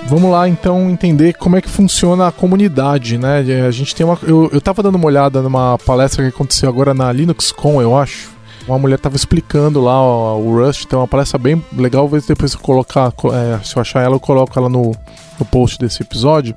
[0.07, 3.39] Vamos lá então entender como é que funciona a comunidade, né?
[3.65, 4.17] A gente tem uma.
[4.23, 8.31] Eu, eu tava dando uma olhada numa palestra que aconteceu agora na LinuxCon, eu acho.
[8.67, 12.07] Uma mulher tava explicando lá ó, o Rust, tem uma palestra bem legal.
[12.07, 14.95] Vou ver se depois eu colocar, é, se eu achar ela, eu coloco ela no,
[15.39, 16.55] no post desse episódio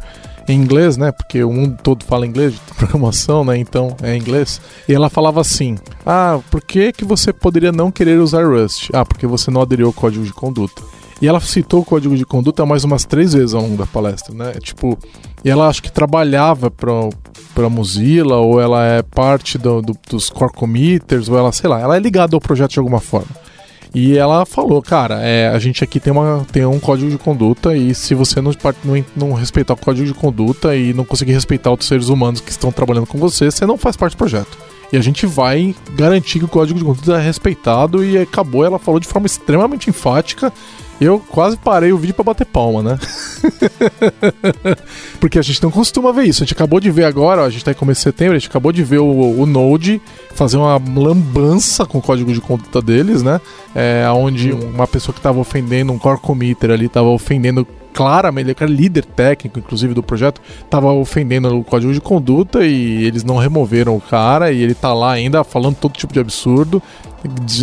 [0.49, 1.13] em inglês, né?
[1.13, 3.57] Porque o mundo todo fala inglês de programação, né?
[3.59, 4.61] Então é inglês.
[4.89, 8.91] E ela falava assim: Ah, por que, que você poderia não querer usar Rust?
[8.93, 10.83] Ah, porque você não aderiu ao código de conduta.
[11.21, 14.35] E ela citou o código de conduta mais umas três vezes ao longo da palestra,
[14.35, 14.55] né?
[14.55, 14.99] Tipo,
[15.45, 16.93] e ela acho que trabalhava para
[17.55, 21.81] para Mozilla ou ela é parte do, do, dos core committers ou ela sei lá,
[21.81, 23.29] ela é ligada ao projeto de alguma forma.
[23.95, 27.77] E ela falou, cara, é, a gente aqui tem, uma, tem um código de conduta
[27.77, 28.53] e se você não,
[28.85, 32.51] não, não respeitar o código de conduta e não conseguir respeitar outros seres humanos que
[32.51, 34.57] estão trabalhando com você, você não faz parte do projeto.
[34.93, 38.65] E a gente vai garantir que o código de conduta é respeitado e acabou.
[38.65, 40.53] Ela falou de forma extremamente enfática
[41.05, 42.99] eu quase parei o vídeo para bater palma, né?
[45.19, 46.43] Porque a gente não costuma ver isso.
[46.43, 48.39] A gente acabou de ver agora, ó, a gente tá em começo de setembro, a
[48.39, 50.01] gente acabou de ver o, o Node
[50.35, 53.41] fazer uma lambança com o código de conduta deles, né?
[53.75, 58.57] É, onde uma pessoa que estava ofendendo, um core committer ali, estava ofendendo claramente, ele
[58.59, 63.37] era líder técnico, inclusive, do projeto, estava ofendendo o código de conduta e eles não
[63.37, 66.83] removeram o cara e ele tá lá ainda falando todo tipo de absurdo.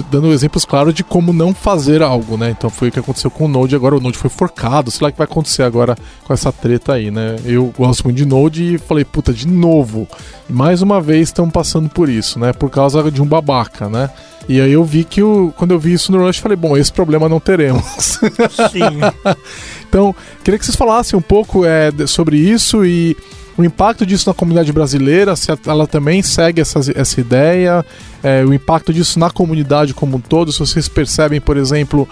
[0.09, 2.51] dando exemplos claros de como não fazer algo, né?
[2.51, 5.09] Então foi o que aconteceu com o Node, agora o Node foi forcado, sei lá
[5.09, 7.35] o que vai acontecer agora com essa treta aí, né?
[7.43, 10.07] Eu gosto muito de Node e falei, puta, de novo,
[10.49, 12.53] mais uma vez estão passando por isso, né?
[12.53, 14.09] Por causa de um babaca, né?
[14.47, 16.91] E aí eu vi que o, quando eu vi isso no Rush, falei, bom, esse
[16.91, 17.83] problema não teremos.
[18.71, 18.99] Sim.
[19.89, 23.17] então, queria que vocês falassem um pouco é, sobre isso e
[23.57, 27.85] o impacto disso na comunidade brasileira, se ela também segue essa, essa ideia,
[28.23, 32.07] é, o impacto disso na comunidade como um todo, se vocês percebem, por exemplo,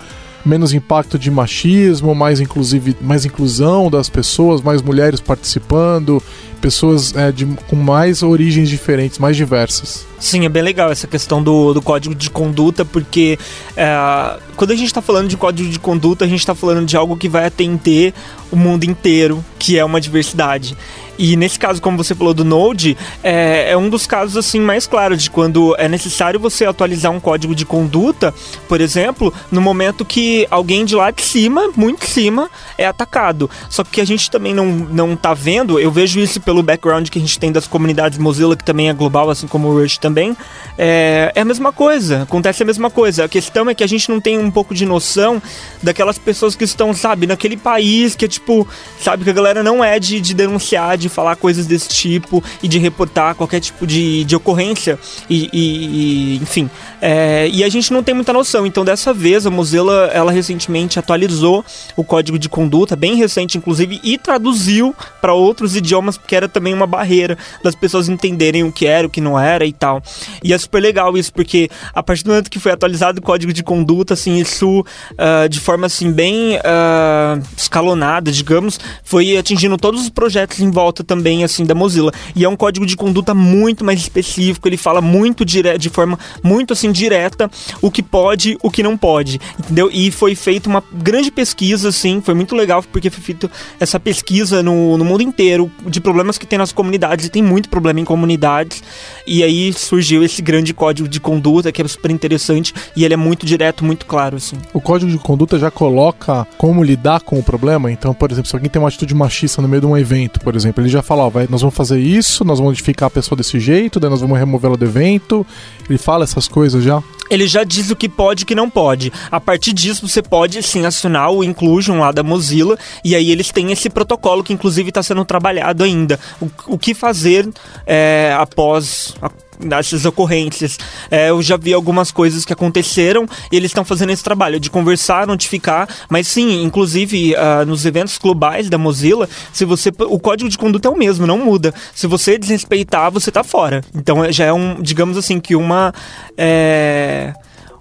[0.46, 6.22] menos impacto de machismo, mais, inclusive, mais inclusão das pessoas, mais mulheres participando,
[6.60, 10.06] pessoas é, de, com mais origens diferentes, mais diversas.
[10.20, 13.38] Sim, é bem legal essa questão do, do código de conduta, porque
[13.76, 16.98] é, quando a gente está falando de código de conduta, a gente está falando de
[16.98, 18.14] algo que vai atender
[18.52, 20.76] o mundo inteiro, que é uma diversidade.
[21.18, 24.86] E nesse caso, como você falou do Node, é, é, um dos casos assim mais
[24.86, 28.34] claros de quando é necessário você atualizar um código de conduta,
[28.68, 33.50] por exemplo, no momento que alguém de lá de cima, muito de cima, é atacado.
[33.70, 37.18] Só que a gente também não, não tá vendo, eu vejo isso pelo background que
[37.18, 40.36] a gente tem das comunidades Mozilla, que também é global, assim como o Rush também,
[40.78, 43.26] é, é a mesma coisa, acontece a mesma coisa.
[43.26, 45.42] A questão é que a gente não tem um pouco de noção
[45.84, 48.66] daquelas pessoas que estão, sabe, naquele país que é tipo,
[49.02, 52.68] sabe, que a galera não é de, de denunciar, de falar coisas desse tipo e
[52.68, 54.98] de reportar qualquer tipo de, de ocorrência
[55.30, 56.70] e, e, e enfim.
[57.02, 58.66] É, e a gente não tem muita noção.
[58.66, 64.00] Então, dessa vez, a Mozilla, ela recentemente atualizou o código de conduta, bem recente, inclusive,
[64.04, 68.86] e traduziu para outros idiomas, porque era também uma barreira das pessoas entenderem o que
[68.86, 69.97] era, o que não era e tal.
[70.44, 73.54] E é super legal isso, porque a partir do momento que foi atualizado o código
[73.54, 80.02] de conduta, assim, isso uh, de forma assim bem uh, escalonada, digamos, foi atingindo todos
[80.02, 82.12] os projetos em volta também assim da Mozilla.
[82.36, 86.18] E é um código de conduta muito mais específico, ele fala muito dire de forma
[86.44, 87.50] muito assim direta
[87.82, 89.90] o que pode, o que não pode, entendeu?
[89.92, 94.64] E foi feita uma grande pesquisa assim, foi muito legal porque foi feita essa pesquisa
[94.64, 98.06] no, no mundo inteiro de problemas que tem nas comunidades e tem muito problema em
[98.06, 98.84] comunidades.
[99.26, 103.18] E aí surgiu esse grande código de conduta que é super interessante e ele é
[103.18, 104.58] muito direto, muito claro assim.
[104.74, 107.92] O código de conduta já coloca como lidar com o problema.
[107.92, 110.56] Então, por exemplo, se alguém tem uma atitude machista no meio de um evento, por
[110.56, 113.38] exemplo, ele já fala, ó, vai, nós vamos fazer isso, nós vamos modificar a pessoa
[113.38, 115.46] desse jeito, daí nós vamos removê-la do evento.
[115.90, 117.02] Ele fala essas coisas já?
[117.30, 119.12] Ele já diz o que pode e o que não pode.
[119.32, 123.52] A partir disso, você pode sim acionar o Inclusion lá da Mozilla, e aí eles
[123.52, 126.20] têm esse protocolo que inclusive está sendo trabalhado ainda.
[126.42, 127.48] O, o que fazer
[127.86, 130.78] é, após a dessas ocorrências.
[131.10, 134.70] É, eu já vi algumas coisas que aconteceram e eles estão fazendo esse trabalho de
[134.70, 140.50] conversar, notificar, mas sim, inclusive uh, nos eventos globais da Mozilla, se você o código
[140.50, 141.74] de conduta é o mesmo, não muda.
[141.94, 143.84] Se você desrespeitar, você tá fora.
[143.96, 145.94] Então já é um, digamos assim, que uma
[146.38, 147.17] é,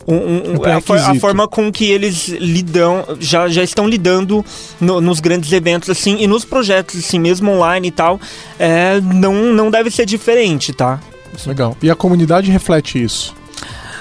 [0.07, 4.45] um, um, a, for, a, forma com que eles lidam, já, já estão lidando
[4.81, 8.21] no, nos grandes eventos, assim, e nos projetos, assim, mesmo online e tal,
[8.59, 11.01] é, não, não deve ser diferente, tá?
[11.45, 11.77] Legal.
[11.83, 13.35] E a comunidade reflete isso?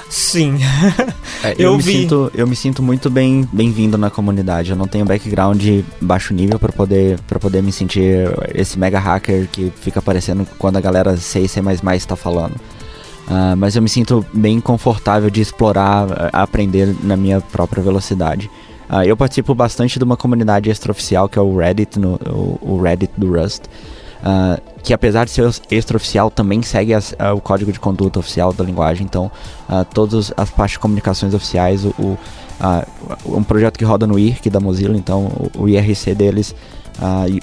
[0.09, 0.59] Sim.
[1.43, 2.01] É, eu, eu, me vi.
[2.01, 4.71] Sinto, eu me sinto muito bem bem-vindo na comunidade.
[4.71, 5.61] Eu não tenho background
[5.99, 10.77] baixo nível para poder para poder me sentir esse mega hacker que fica aparecendo quando
[10.77, 11.59] a galera C e C++
[11.95, 12.53] está falando.
[13.27, 18.49] Uh, mas eu me sinto bem confortável de explorar, aprender na minha própria velocidade.
[18.89, 22.81] Uh, eu participo bastante de uma comunidade extraoficial que é o Reddit, no, o, o
[22.81, 23.63] Reddit do Rust.
[23.65, 28.53] Uh, que apesar de ser extraoficial, também segue as, uh, o código de conduta oficial
[28.53, 29.05] da linguagem.
[29.05, 29.31] Então,
[29.93, 32.17] todas as partes de comunicações oficiais, o, o
[33.25, 36.55] um projeto que roda no IRC da Mozilla, então o, o IRC deles,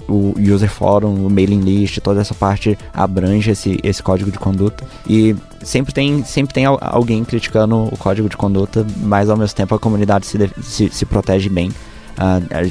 [0.08, 4.84] o User Forum, o Mailing List, toda essa parte abrange esse, esse código de conduta.
[5.08, 9.74] E sempre tem, sempre tem alguém criticando o código de conduta, mas ao mesmo tempo
[9.74, 11.70] a comunidade se, se, se protege bem.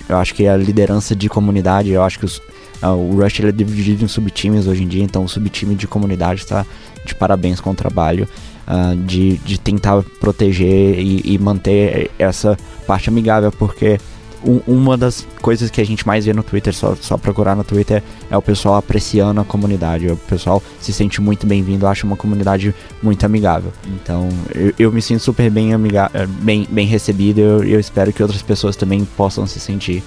[0.10, 2.42] eu acho que a liderança de comunidade, eu acho que os,
[2.82, 5.88] Uh, o Rush ele é dividido em subtimes hoje em dia, então o subtime de
[5.88, 6.66] comunidade está
[7.06, 8.28] de parabéns com o trabalho
[8.68, 12.58] uh, de, de tentar proteger e, e, manter essa
[12.88, 14.00] parte amigável, porque
[14.46, 17.64] um, uma das coisas que a gente mais vê no Twitter, só, só procurar no
[17.64, 20.08] Twitter, é o pessoal apreciando a comunidade.
[20.08, 23.72] O pessoal se sente muito bem-vindo, acha uma comunidade muito amigável.
[23.88, 26.12] Então eu, eu me sinto super bem, amiga
[26.42, 30.04] bem, bem recebido e eu, eu espero que outras pessoas também possam se sentir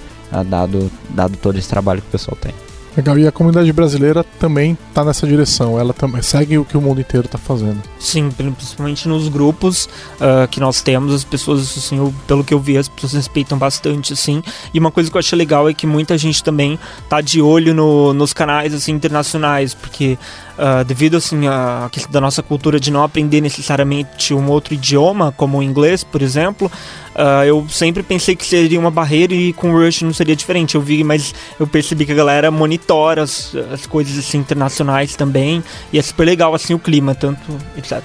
[0.47, 2.53] dado, dado todo esse trabalho que o pessoal tem.
[2.95, 6.81] Legal, e a comunidade brasileira também está nessa direção, ela também segue o que o
[6.81, 7.81] mundo inteiro está fazendo.
[7.99, 12.59] Sim, principalmente nos grupos uh, que nós temos, as pessoas, assim, eu, pelo que eu
[12.59, 14.41] vi, as pessoas respeitam bastante, assim.
[14.73, 16.79] E uma coisa que eu achei legal é que muita gente também
[17.09, 20.17] tá de olho no, nos canais, assim, internacionais, porque
[20.57, 25.33] uh, devido assim a questão da nossa cultura de não aprender necessariamente um outro idioma,
[25.35, 26.71] como o inglês, por exemplo,
[27.15, 30.75] uh, eu sempre pensei que seria uma barreira e com o Rush não seria diferente.
[30.75, 35.63] Eu vi, mas eu percebi que a galera monitora as, as coisas assim internacionais também
[35.91, 37.41] e é super legal assim o clima, tanto
[37.77, 38.03] etc.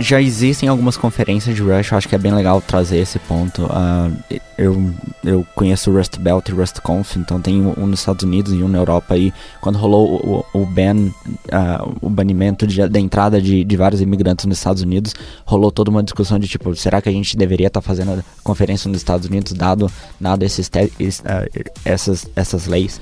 [0.00, 3.64] já existem algumas conferências de Rush, eu acho que é bem legal trazer esse ponto.
[3.64, 4.92] Uh, eu,
[5.22, 8.62] eu conheço o Rust Belt e Rust Conf, então tem um nos Estados Unidos e
[8.62, 9.16] um na Europa.
[9.16, 14.00] E quando rolou o, o ban, uh, o banimento de, da entrada de, de vários
[14.00, 17.66] imigrantes nos Estados Unidos, rolou toda uma discussão de tipo, será que a gente deveria
[17.66, 23.00] estar tá fazendo conferência nos Estados Unidos, dado, dado esses te, uh, essas, essas leis?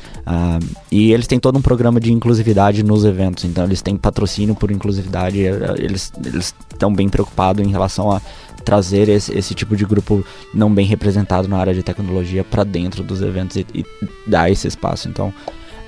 [0.91, 4.71] e eles têm todo um programa de inclusividade nos eventos, então eles têm patrocínio por
[4.71, 8.23] inclusividade, eles estão estão bem preocupados em relação a
[8.65, 13.03] trazer esse, esse, tipo de grupo não bem representado na área de tecnologia para dentro
[13.03, 13.85] dos eventos e, e,
[14.27, 15.09] dar esse espaço.
[15.09, 15.33] Então,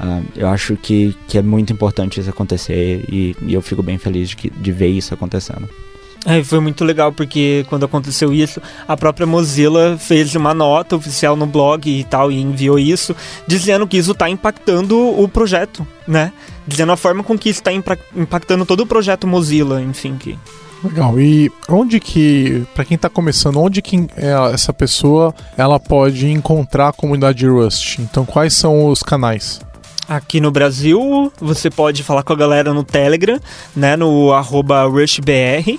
[0.01, 3.99] uh, eu acho que, que é muito importante isso acontecer e, e eu fico bem
[3.99, 5.69] feliz de, que, de ver isso acontecendo.
[6.27, 11.35] É, foi muito legal porque quando aconteceu isso, a própria Mozilla fez uma nota oficial
[11.35, 13.17] no blog e tal e enviou isso,
[13.47, 16.33] dizendo que isso está impactando o projeto, né?
[16.67, 20.39] Dizendo a forma com que isso está impactando todo o projeto Mozilla, enfim, que
[20.83, 21.21] Legal.
[21.21, 26.89] E onde que, para quem está começando, onde que é, essa pessoa ela pode encontrar
[26.89, 27.99] a comunidade Rust?
[27.99, 29.61] Então, quais são os canais?
[30.09, 33.39] Aqui no Brasil, você pode falar com a galera no Telegram,
[33.77, 34.33] né, no
[34.89, 35.79] RushBR,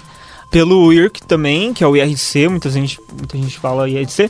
[0.52, 4.30] pelo IRC também, que é o IRC, muita gente, muita gente fala IRC.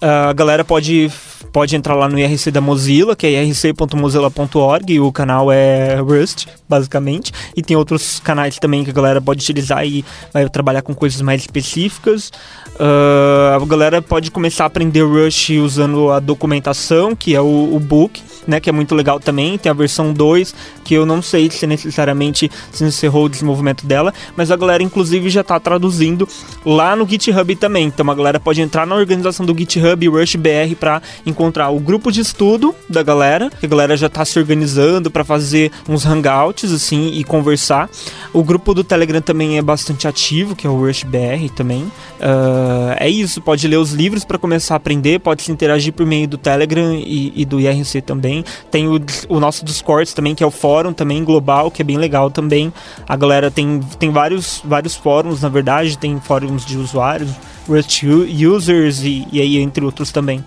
[0.00, 1.10] Uh, a galera pode,
[1.52, 6.46] pode entrar lá no IRC da Mozilla, que é irc.mozilla.org, e o canal é Rust,
[6.68, 7.32] basicamente.
[7.56, 11.20] E tem outros canais também que a galera pode utilizar e vai trabalhar com coisas
[11.20, 12.30] mais específicas.
[12.78, 17.80] Uh, a galera pode começar a aprender Rust usando a documentação, que é o, o
[17.80, 19.58] book, né, que é muito legal também.
[19.58, 24.12] Tem a versão 2, que eu não sei se necessariamente se encerrou o desenvolvimento dela,
[24.34, 26.26] mas a galera inclusive já está traduzindo
[26.64, 27.86] lá no GitHub também.
[27.86, 32.22] Então a galera pode entrar na organização do GitHub RushBR para encontrar o grupo de
[32.22, 37.12] estudo da galera, que a galera já está se organizando para fazer uns hangouts assim
[37.12, 37.90] e conversar.
[38.32, 41.82] O grupo do Telegram também é bastante ativo, que é o RushBR também.
[41.82, 46.06] Uh, é isso, pode ler os livros para começar a aprender, pode se interagir por
[46.06, 48.44] meio do Telegram e, e do IRC também também.
[48.70, 51.96] Tem o, o nosso Discord também, que é o fórum também global, que é bem
[51.96, 52.72] legal também.
[53.08, 57.30] A galera tem, tem vários, vários fóruns, na verdade, tem fóruns de usuários,
[57.68, 60.44] Rust users e, e aí entre outros também.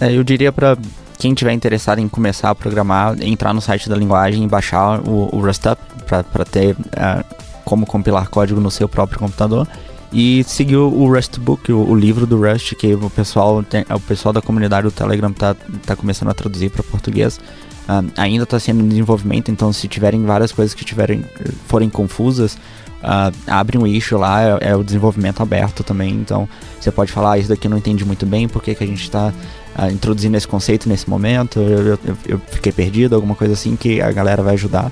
[0.00, 0.76] É, eu diria para
[1.18, 5.28] quem tiver interessado em começar a programar, entrar no site da linguagem e baixar o,
[5.32, 7.24] o Up para ter uh,
[7.64, 9.66] como compilar código no seu próprio computador
[10.14, 14.32] e seguir o Rustbook, o, o livro do Rust, que o pessoal, tem, o pessoal
[14.32, 17.40] da comunidade do Telegram tá, tá começando a traduzir para português.
[17.88, 21.24] Uh, ainda está sendo em desenvolvimento, então se tiverem várias coisas que tiverem,
[21.66, 26.48] forem confusas, uh, abre um issue lá, é, é, o desenvolvimento aberto também, então
[26.80, 28.86] você pode falar, ah, isso daqui eu não entendi muito bem, por que, que a
[28.86, 29.32] gente está uh,
[29.74, 34.00] ah, introduzindo esse conceito nesse momento, eu, eu, eu, fiquei perdido, alguma coisa assim que
[34.00, 34.90] a galera vai ajudar.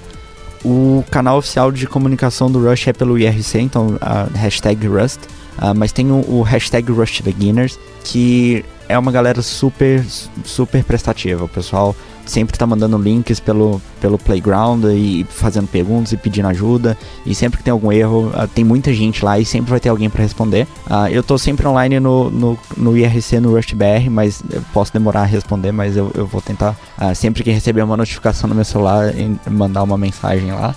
[0.65, 5.21] O canal oficial de comunicação do Rush é pelo IRC, então a hashtag Rust.
[5.59, 10.05] Uh, mas tem o, o, hashtag Rust Beginners, que é uma galera super,
[10.45, 11.45] super prestativa.
[11.45, 11.95] O pessoal
[12.27, 16.97] sempre tá mandando links pelo, pelo playground e fazendo perguntas e pedindo ajuda.
[17.27, 19.89] E sempre que tem algum erro, uh, tem muita gente lá e sempre vai ter
[19.89, 20.67] alguém para responder.
[20.87, 24.43] Uh, eu tô sempre online no, no, no IRC, no RustBR, mas
[24.73, 28.49] posso demorar a responder, mas eu, eu vou tentar, uh, sempre que receber uma notificação
[28.49, 29.13] no meu celular,
[29.51, 30.75] mandar uma mensagem lá.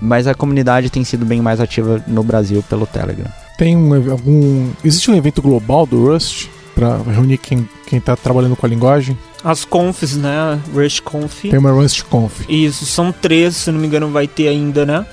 [0.00, 3.30] mas a comunidade tem sido bem mais ativa no Brasil pelo Telegram.
[3.56, 4.70] Tem um, algum.
[4.84, 9.18] Existe um evento global do Rust para reunir quem, quem tá trabalhando com a linguagem?
[9.44, 10.60] As confs, né?
[10.74, 11.42] Rust Conf.
[11.42, 12.44] Tem uma Rust Conf.
[12.48, 15.06] Isso, são três, se não me engano, vai ter ainda, né?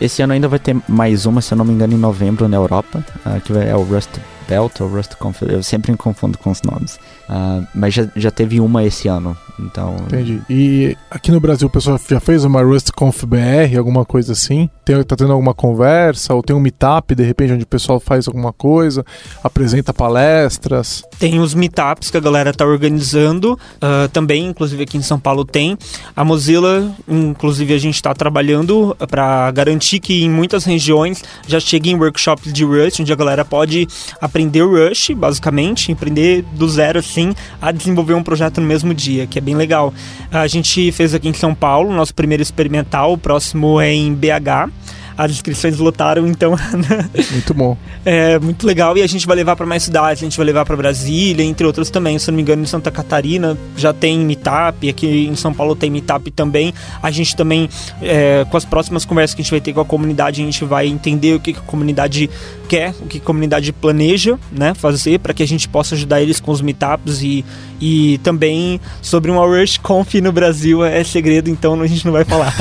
[0.00, 2.56] Esse ano ainda vai ter mais uma, se eu não me engano, em novembro na
[2.56, 4.10] Europa, uh, que é o Rust
[4.48, 5.42] Belt ou Rust Conf.
[5.42, 6.98] Eu sempre me confundo com os nomes.
[7.28, 9.36] Uh, mas já, já teve uma esse ano.
[9.58, 9.96] Então.
[10.06, 10.40] Entendi.
[10.48, 14.68] E aqui no Brasil o pessoal já fez uma Rust Conf BR, alguma coisa assim?
[14.84, 16.34] Tem, tá tendo alguma conversa?
[16.34, 19.04] Ou tem um meetup, de repente, onde o pessoal faz alguma coisa,
[19.42, 21.02] apresenta palestras?
[21.18, 23.54] Tem os meetups que a galera tá organizando.
[23.76, 25.78] Uh, também, inclusive aqui em São Paulo tem.
[26.16, 31.96] A Mozilla, inclusive, a gente está trabalhando para garantir que em muitas regiões já cheguem
[31.96, 33.86] workshops de Rust, onde a galera pode
[34.20, 39.38] aprender Rush, basicamente, aprender do zero assim a desenvolver um projeto no mesmo dia, que
[39.38, 39.92] é bem legal.
[40.32, 44.70] A gente fez aqui em São Paulo, nosso primeiro experimental, o próximo é em BH.
[45.16, 46.56] as inscrições lotaram, então
[47.30, 47.76] Muito bom.
[48.04, 50.64] é muito legal e a gente vai levar para mais cidades, a gente vai levar
[50.64, 52.18] para Brasília, entre outros também.
[52.18, 55.88] Se não me engano, em Santa Catarina já tem meetup, aqui em São Paulo tem
[55.88, 56.74] meetup também.
[57.00, 57.68] A gente também,
[58.02, 60.64] é, com as próximas conversas que a gente vai ter com a comunidade, a gente
[60.64, 62.28] vai entender o que que a comunidade
[62.68, 66.40] quer, o que a comunidade planeja, né, fazer para que a gente possa ajudar eles
[66.40, 67.44] com os meetups e,
[67.80, 72.24] e também sobre uma Rush Conf no Brasil é segredo, então a gente não vai
[72.24, 72.52] falar.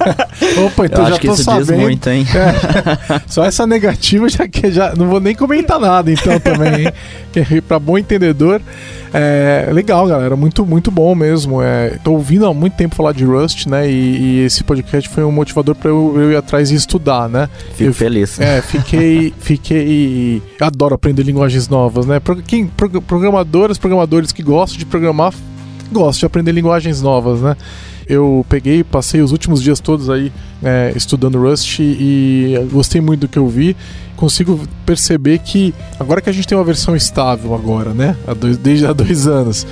[0.64, 1.66] Opa, Eu então já acho que isso sabendo.
[1.66, 2.26] diz muito, hein?
[2.34, 6.92] É, só essa negativa já que já não vou nem comentar nada então também, hein?
[7.32, 8.62] Que é para bom entendedor.
[9.12, 11.62] É, legal, galera, muito muito bom mesmo.
[11.62, 13.88] É, tô ouvindo há muito tempo falar de Rust, né?
[13.90, 17.48] E, e esse podcast foi um motivador para eu, eu ir atrás e estudar, né?
[17.74, 18.38] Fico Eu- feliz.
[18.40, 19.32] É, fiquei.
[19.38, 20.42] fiquei.
[20.60, 22.20] Adoro aprender linguagens novas, né?
[22.20, 25.32] Pro- Quem, pro- programadoras, programadores que gostam de programar,
[25.92, 27.56] gostam de aprender linguagens novas, né?
[28.08, 33.28] Eu peguei, passei os últimos dias todos aí é, estudando Rust e gostei muito do
[33.28, 33.76] que eu vi.
[34.16, 38.16] Consigo perceber que agora que a gente tem uma versão estável agora, né?
[38.26, 39.66] Há dois- desde há dois anos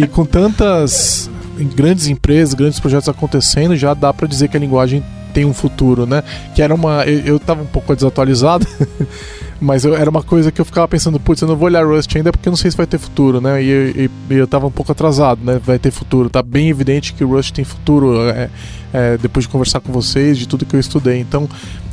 [0.00, 1.28] e com tantas
[1.76, 5.02] grandes empresas, grandes projetos acontecendo, já dá para dizer que a linguagem
[5.34, 6.22] tem um futuro, né?
[6.54, 7.04] Que era uma.
[7.04, 8.66] Eu, eu tava um pouco desatualizado,
[9.60, 12.14] mas eu- era uma coisa que eu ficava pensando, putz, eu não vou olhar Rust
[12.16, 13.62] ainda porque eu não sei se vai ter futuro, né?
[13.62, 15.60] E, e- e eu tava um pouco atrasado, né?
[15.64, 16.30] Vai ter futuro.
[16.30, 18.48] Tá bem evidente que Rust tem futuro é,
[18.92, 21.18] é, depois de conversar com vocês, de tudo que eu estudei.
[21.20, 21.48] Então.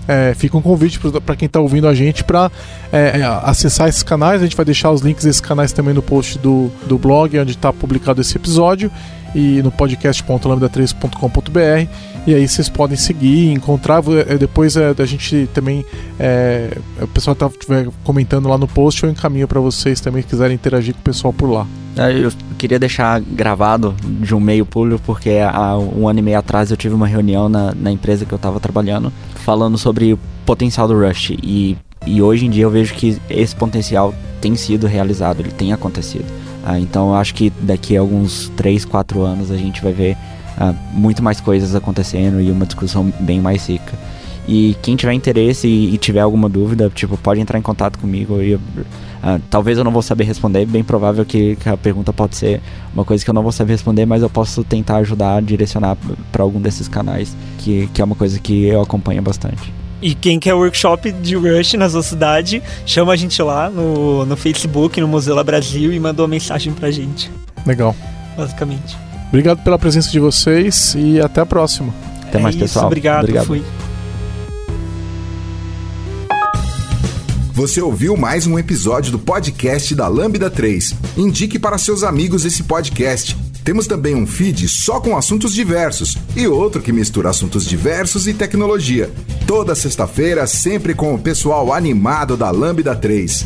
[0.09, 2.49] é, fica um convite para quem está ouvindo a gente para
[3.43, 4.41] acessar esses canais.
[4.41, 7.51] A gente vai deixar os links desses canais também no post do, do blog, onde
[7.51, 8.89] está publicado esse episódio,
[9.35, 11.87] e no podcast.lambda3.com.br.
[12.25, 14.01] E aí vocês podem seguir, encontrar.
[14.27, 15.85] eh, Depois eh, a gente também.
[16.19, 20.27] eh, o pessoal tá, estiver comentando lá no post, eu encaminho para vocês também se
[20.27, 21.65] quiserem interagir com o pessoal por lá.
[21.95, 26.69] Eu queria deixar gravado de um meio público, porque há um ano e meio atrás
[26.69, 30.87] eu tive uma reunião na, na empresa que eu estava trabalhando, falando sobre o potencial
[30.87, 31.31] do Rust.
[31.41, 31.75] E,
[32.05, 36.25] e hoje em dia eu vejo que esse potencial tem sido realizado, ele tem acontecido.
[36.65, 40.17] Ah, então eu acho que daqui a alguns 3, 4 anos a gente vai ver
[40.57, 43.93] ah, muito mais coisas acontecendo e uma discussão bem mais rica.
[44.47, 48.41] E quem tiver interesse e, e tiver alguma dúvida, tipo, pode entrar em contato comigo
[48.41, 48.57] e
[49.21, 52.61] ah, talvez eu não vou saber responder, bem provável que, que a pergunta pode ser
[52.93, 55.97] uma coisa que eu não vou saber responder, mas eu posso tentar ajudar direcionar
[56.31, 59.73] para algum desses canais, que, que é uma coisa que eu acompanho bastante.
[60.01, 64.37] E quem quer workshop de Rush na sua cidade, chama a gente lá no, no
[64.37, 67.31] Facebook, no Mozilla Brasil e manda uma mensagem pra gente,
[67.65, 67.95] Legal.
[68.35, 68.95] basicamente.
[69.29, 71.93] Obrigado pela presença de vocês e até a próxima.
[72.23, 72.85] Até É mais, isso, pessoal.
[72.85, 73.63] Obrigado, fui.
[77.53, 80.93] Você ouviu mais um episódio do podcast da Lambda 3.
[81.17, 83.35] Indique para seus amigos esse podcast.
[83.67, 88.33] Temos também um feed só com assuntos diversos e outro que mistura assuntos diversos e
[88.33, 89.11] tecnologia.
[89.45, 93.45] Toda sexta-feira, sempre com o pessoal animado da Lambda 3.